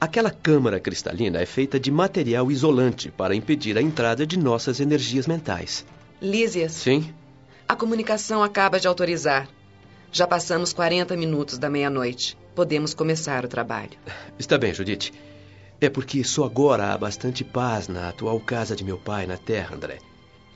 Aquela 0.00 0.30
câmara 0.30 0.80
cristalina 0.80 1.40
é 1.40 1.46
feita 1.46 1.78
de 1.78 1.90
material 1.90 2.50
isolante 2.50 3.10
para 3.10 3.34
impedir 3.34 3.76
a 3.76 3.82
entrada 3.82 4.26
de 4.26 4.38
nossas 4.38 4.80
energias 4.80 5.26
mentais. 5.26 5.84
Lísias. 6.22 6.72
Sim? 6.72 7.12
A 7.68 7.76
comunicação 7.76 8.42
acaba 8.42 8.80
de 8.80 8.86
autorizar. 8.86 9.48
Já 10.10 10.26
passamos 10.26 10.72
40 10.72 11.14
minutos 11.16 11.58
da 11.58 11.68
meia-noite. 11.68 12.38
Podemos 12.54 12.94
começar 12.94 13.44
o 13.44 13.48
trabalho. 13.48 13.98
Está 14.38 14.56
bem, 14.56 14.72
Judite. 14.72 15.12
É 15.80 15.88
porque 15.88 16.24
só 16.24 16.44
agora 16.44 16.92
há 16.92 16.98
bastante 16.98 17.44
paz 17.44 17.86
na 17.86 18.08
atual 18.08 18.40
casa 18.40 18.74
de 18.74 18.82
meu 18.82 18.98
pai 18.98 19.26
na 19.26 19.36
Terra, 19.36 19.76
André. 19.76 19.98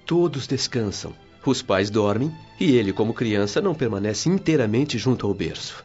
Todos 0.05 0.47
descansam. 0.47 1.15
Os 1.45 1.63
pais 1.63 1.91
dormem 1.91 2.33
e 2.59 2.77
ele, 2.77 2.93
como 2.93 3.15
criança, 3.15 3.61
não 3.61 3.75
permanece 3.75 4.29
inteiramente 4.29 4.99
junto 4.99 5.27
ao 5.27 5.35
berço. 5.35 5.85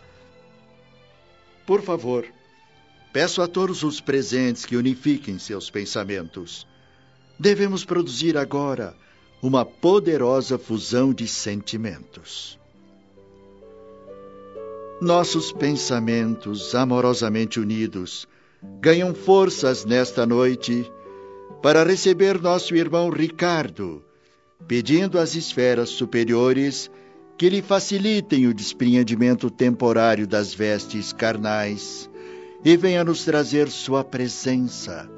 Por 1.66 1.82
favor, 1.82 2.26
peço 3.12 3.42
a 3.42 3.48
todos 3.48 3.84
os 3.84 4.00
presentes 4.00 4.66
que 4.66 4.76
unifiquem 4.76 5.38
seus 5.38 5.70
pensamentos. 5.70 6.68
Devemos 7.40 7.84
produzir 7.86 8.38
agora 8.38 8.96
uma 9.42 9.66
poderosa 9.66 10.58
fusão 10.58 11.14
de 11.14 11.28
sentimentos. 11.28 12.58
Nossos 15.00 15.52
pensamentos 15.52 16.74
amorosamente 16.74 17.60
unidos 17.60 18.28
ganham 18.82 19.14
forças 19.14 19.86
nesta 19.86 20.26
noite 20.26 20.90
para 21.62 21.84
receber 21.84 22.42
nosso 22.42 22.76
irmão 22.76 23.10
Ricardo, 23.10 24.04
pedindo 24.68 25.20
às 25.20 25.36
esferas 25.36 25.90
superiores 25.90 26.90
que 27.38 27.50
lhe 27.50 27.62
facilitem 27.62 28.48
o 28.48 28.54
despreendimento 28.54 29.50
temporário 29.50 30.28
das 30.28 30.54
vestes 30.54 31.14
carnais 31.14 32.10
e 32.66 32.76
venha 32.76 33.04
nos 33.04 33.24
trazer 33.24 33.70
sua 33.70 34.04
presença 34.04 35.10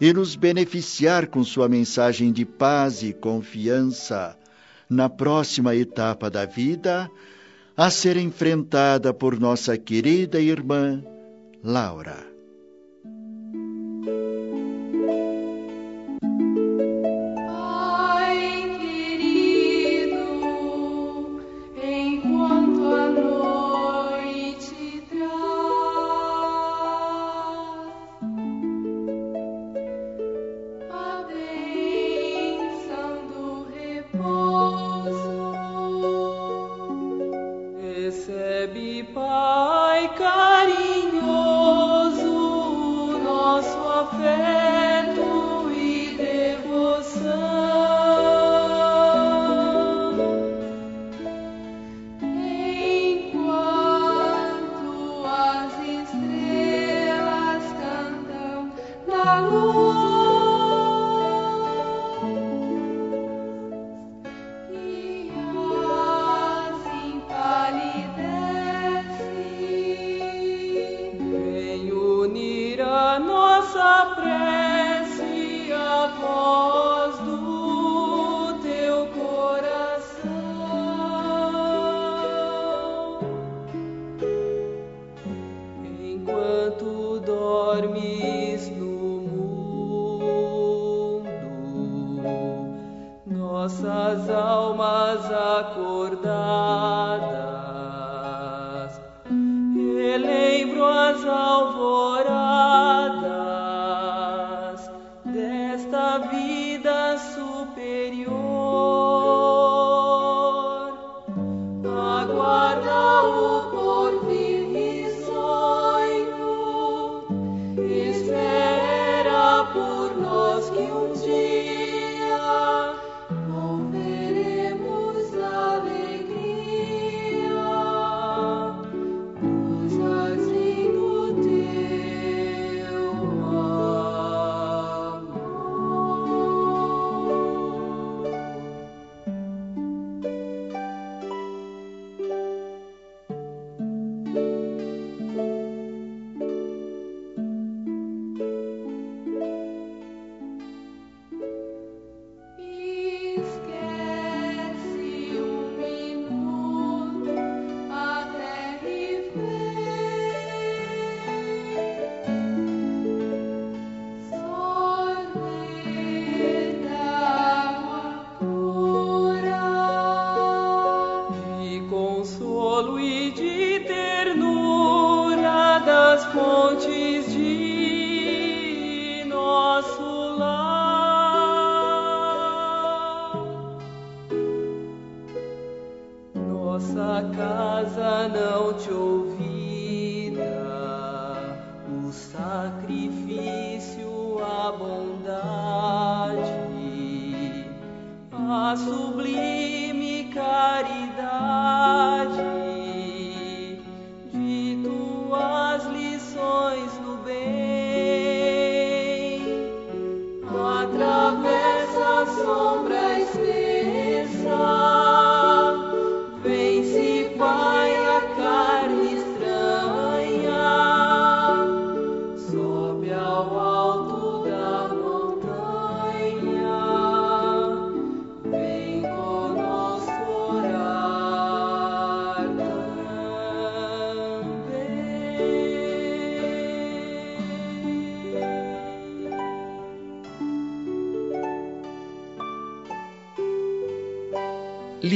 e 0.00 0.12
nos 0.12 0.36
beneficiar 0.36 1.26
com 1.26 1.42
sua 1.42 1.68
mensagem 1.68 2.32
de 2.32 2.44
paz 2.44 3.02
e 3.02 3.12
confiança 3.12 4.36
na 4.88 5.08
próxima 5.08 5.74
etapa 5.74 6.30
da 6.30 6.44
vida 6.44 7.10
a 7.76 7.90
ser 7.90 8.16
enfrentada 8.16 9.12
por 9.12 9.38
nossa 9.38 9.76
querida 9.76 10.40
irmã 10.40 11.02
Laura. 11.62 12.33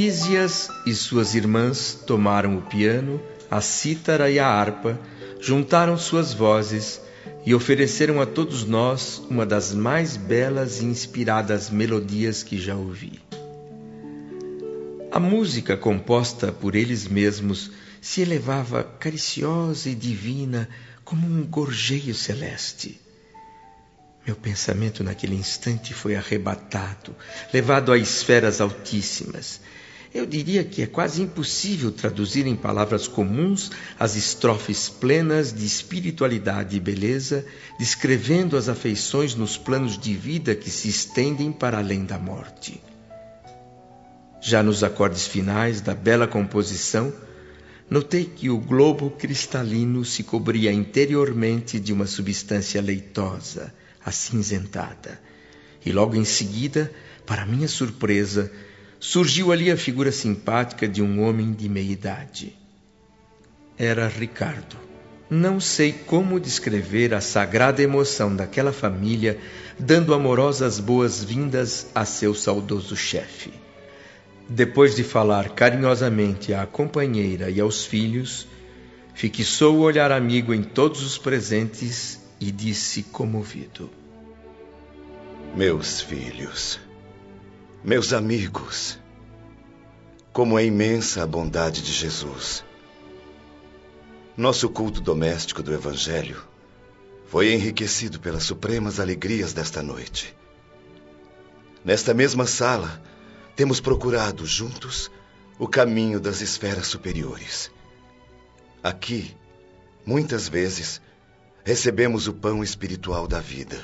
Lísias 0.00 0.70
e 0.86 0.94
suas 0.94 1.34
irmãs 1.34 1.92
tomaram 2.06 2.56
o 2.56 2.62
piano, 2.62 3.20
a 3.50 3.60
cítara 3.60 4.30
e 4.30 4.38
a 4.38 4.46
harpa, 4.46 4.96
juntaram 5.40 5.98
suas 5.98 6.32
vozes 6.32 7.00
e 7.44 7.52
ofereceram 7.52 8.20
a 8.20 8.24
todos 8.24 8.64
nós 8.64 9.20
uma 9.28 9.44
das 9.44 9.74
mais 9.74 10.16
belas 10.16 10.80
e 10.80 10.84
inspiradas 10.84 11.68
melodias 11.68 12.44
que 12.44 12.56
já 12.56 12.76
ouvi. 12.76 13.20
A 15.10 15.18
música 15.18 15.76
composta 15.76 16.52
por 16.52 16.76
eles 16.76 17.08
mesmos 17.08 17.72
se 18.00 18.20
elevava 18.20 18.84
cariciosa 18.84 19.90
e 19.90 19.96
divina 19.96 20.68
como 21.04 21.26
um 21.26 21.44
gorjeio 21.44 22.14
celeste. 22.14 23.00
Meu 24.24 24.36
pensamento 24.36 25.02
naquele 25.02 25.34
instante 25.34 25.92
foi 25.92 26.14
arrebatado, 26.14 27.16
levado 27.52 27.90
a 27.90 27.98
esferas 27.98 28.60
altíssimas. 28.60 29.60
Eu 30.14 30.24
diria 30.24 30.64
que 30.64 30.82
é 30.82 30.86
quase 30.86 31.20
impossível 31.20 31.92
traduzir 31.92 32.46
em 32.46 32.56
palavras 32.56 33.06
comuns 33.06 33.70
as 33.98 34.16
estrofes 34.16 34.88
plenas 34.88 35.52
de 35.52 35.66
espiritualidade 35.66 36.76
e 36.76 36.80
beleza, 36.80 37.44
descrevendo 37.78 38.56
as 38.56 38.68
afeições 38.68 39.34
nos 39.34 39.58
planos 39.58 39.98
de 39.98 40.14
vida 40.14 40.54
que 40.54 40.70
se 40.70 40.88
estendem 40.88 41.52
para 41.52 41.78
além 41.78 42.04
da 42.06 42.18
morte. 42.18 42.80
Já 44.40 44.62
nos 44.62 44.82
acordes 44.82 45.26
finais 45.26 45.82
da 45.82 45.94
bela 45.94 46.26
composição, 46.26 47.12
notei 47.90 48.24
que 48.24 48.48
o 48.48 48.58
globo 48.58 49.10
cristalino 49.10 50.04
se 50.06 50.22
cobria 50.22 50.72
interiormente 50.72 51.78
de 51.78 51.92
uma 51.92 52.06
substância 52.06 52.80
leitosa, 52.80 53.74
acinzentada. 54.02 55.20
E 55.84 55.92
logo 55.92 56.16
em 56.16 56.24
seguida, 56.24 56.90
para 57.26 57.44
minha 57.44 57.68
surpresa, 57.68 58.50
surgiu 59.00 59.52
ali 59.52 59.70
a 59.70 59.76
figura 59.76 60.10
simpática 60.10 60.88
de 60.88 61.02
um 61.02 61.22
homem 61.22 61.52
de 61.52 61.68
meia 61.68 61.92
idade. 61.92 62.56
Era 63.76 64.08
Ricardo. 64.08 64.76
Não 65.30 65.60
sei 65.60 65.92
como 65.92 66.40
descrever 66.40 67.12
a 67.12 67.20
sagrada 67.20 67.82
emoção 67.82 68.34
daquela 68.34 68.72
família 68.72 69.38
dando 69.78 70.14
amorosas 70.14 70.80
boas-vindas 70.80 71.88
a 71.94 72.04
seu 72.04 72.34
saudoso 72.34 72.96
chefe. 72.96 73.52
Depois 74.48 74.96
de 74.96 75.04
falar 75.04 75.50
carinhosamente 75.50 76.54
à 76.54 76.64
companheira 76.66 77.50
e 77.50 77.60
aos 77.60 77.84
filhos, 77.84 78.48
fixou 79.14 79.76
o 79.76 79.80
olhar 79.80 80.10
amigo 80.10 80.54
em 80.54 80.62
todos 80.62 81.02
os 81.02 81.18
presentes 81.18 82.18
e 82.40 82.50
disse 82.50 83.02
comovido: 83.02 83.90
Meus 85.54 86.00
filhos, 86.00 86.80
meus 87.82 88.12
amigos, 88.12 88.98
como 90.32 90.58
é 90.58 90.64
imensa 90.64 91.22
a 91.22 91.26
bondade 91.26 91.80
de 91.80 91.92
Jesus. 91.92 92.64
Nosso 94.36 94.68
culto 94.68 95.00
doméstico 95.00 95.62
do 95.62 95.72
Evangelho 95.72 96.42
foi 97.26 97.52
enriquecido 97.52 98.18
pelas 98.18 98.42
supremas 98.42 98.98
alegrias 98.98 99.52
desta 99.52 99.80
noite. 99.80 100.36
Nesta 101.84 102.12
mesma 102.12 102.46
sala, 102.46 103.00
temos 103.54 103.80
procurado 103.80 104.44
juntos 104.44 105.10
o 105.56 105.68
caminho 105.68 106.18
das 106.18 106.40
esferas 106.40 106.88
superiores. 106.88 107.70
Aqui, 108.82 109.36
muitas 110.04 110.48
vezes, 110.48 111.00
recebemos 111.64 112.26
o 112.26 112.32
pão 112.32 112.62
espiritual 112.62 113.28
da 113.28 113.40
vida. 113.40 113.80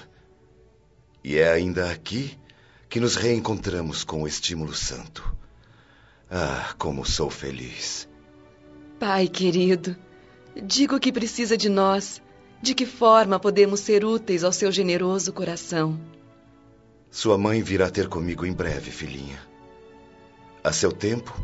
E 1.23 1.37
é 1.39 1.51
ainda 1.51 1.91
aqui 1.91 2.37
que 2.95 3.01
nos 3.01 3.17
reencontramos 3.17 4.05
com 4.05 4.23
o 4.23 4.29
estímulo 4.29 4.73
santo. 4.73 5.37
Ah, 6.31 6.73
como 6.79 7.05
sou 7.05 7.29
feliz. 7.29 8.09
Pai 9.01 9.27
querido, 9.27 9.97
diga 10.63 10.95
o 10.95 11.01
que 11.01 11.11
precisa 11.11 11.57
de 11.57 11.69
nós. 11.69 12.23
De 12.63 12.73
que 12.73 12.87
forma 12.87 13.41
podemos 13.41 13.81
ser 13.81 14.05
úteis 14.05 14.45
ao 14.45 14.53
seu 14.53 14.71
generoso 14.71 15.33
coração? 15.33 16.01
Sua 17.11 17.37
mãe 17.37 17.63
virá 17.63 17.91
ter 17.91 18.07
comigo 18.07 18.47
em 18.47 18.53
breve, 18.53 18.93
filhinha. 18.93 19.43
A 20.63 20.73
seu 20.73 20.93
tempo, 20.93 21.35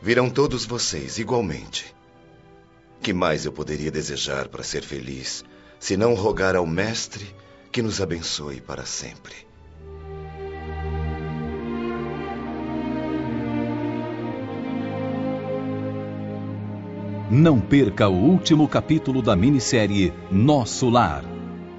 virão 0.00 0.30
todos 0.30 0.64
vocês 0.64 1.18
igualmente. 1.18 1.94
Que 3.02 3.12
mais 3.12 3.44
eu 3.44 3.52
poderia 3.52 3.90
desejar 3.90 4.48
para 4.48 4.62
ser 4.62 4.82
feliz, 4.82 5.44
se 5.78 5.98
não 5.98 6.14
rogar 6.14 6.56
ao 6.56 6.66
Mestre 6.66 7.36
que 7.70 7.82
nos 7.82 8.00
abençoe 8.00 8.58
para 8.58 8.86
sempre? 8.86 9.51
Não 17.34 17.58
perca 17.58 18.10
o 18.10 18.12
último 18.12 18.68
capítulo 18.68 19.22
da 19.22 19.34
minissérie 19.34 20.12
Nosso 20.30 20.90
Lar. 20.90 21.24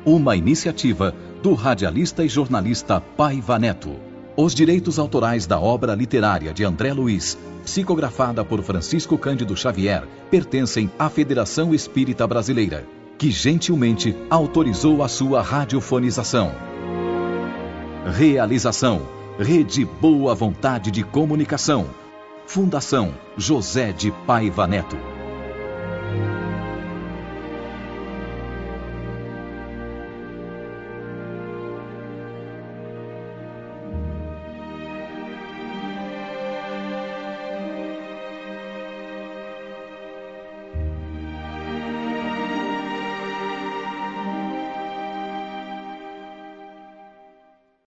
Uma 0.03 0.35
iniciativa 0.35 1.13
do 1.43 1.53
radialista 1.53 2.25
e 2.25 2.27
jornalista 2.27 2.99
Paiva 2.99 3.59
Neto. 3.59 3.91
Os 4.35 4.55
direitos 4.55 4.97
autorais 4.97 5.45
da 5.45 5.59
obra 5.59 5.93
literária 5.93 6.51
de 6.51 6.63
André 6.63 6.91
Luiz, 6.91 7.37
psicografada 7.63 8.43
por 8.43 8.63
Francisco 8.63 9.15
Cândido 9.15 9.55
Xavier, 9.55 10.07
pertencem 10.31 10.89
à 10.97 11.07
Federação 11.07 11.71
Espírita 11.71 12.25
Brasileira, 12.25 12.87
que 13.19 13.29
gentilmente 13.29 14.15
autorizou 14.31 15.03
a 15.03 15.07
sua 15.07 15.43
radiofonização. 15.43 16.51
Realização: 18.11 19.03
Rede 19.37 19.85
Boa 19.85 20.33
Vontade 20.33 20.89
de 20.89 21.03
Comunicação. 21.03 21.85
Fundação 22.47 23.13
José 23.37 23.91
de 23.91 24.09
Paiva 24.25 24.65
Neto. 24.65 25.12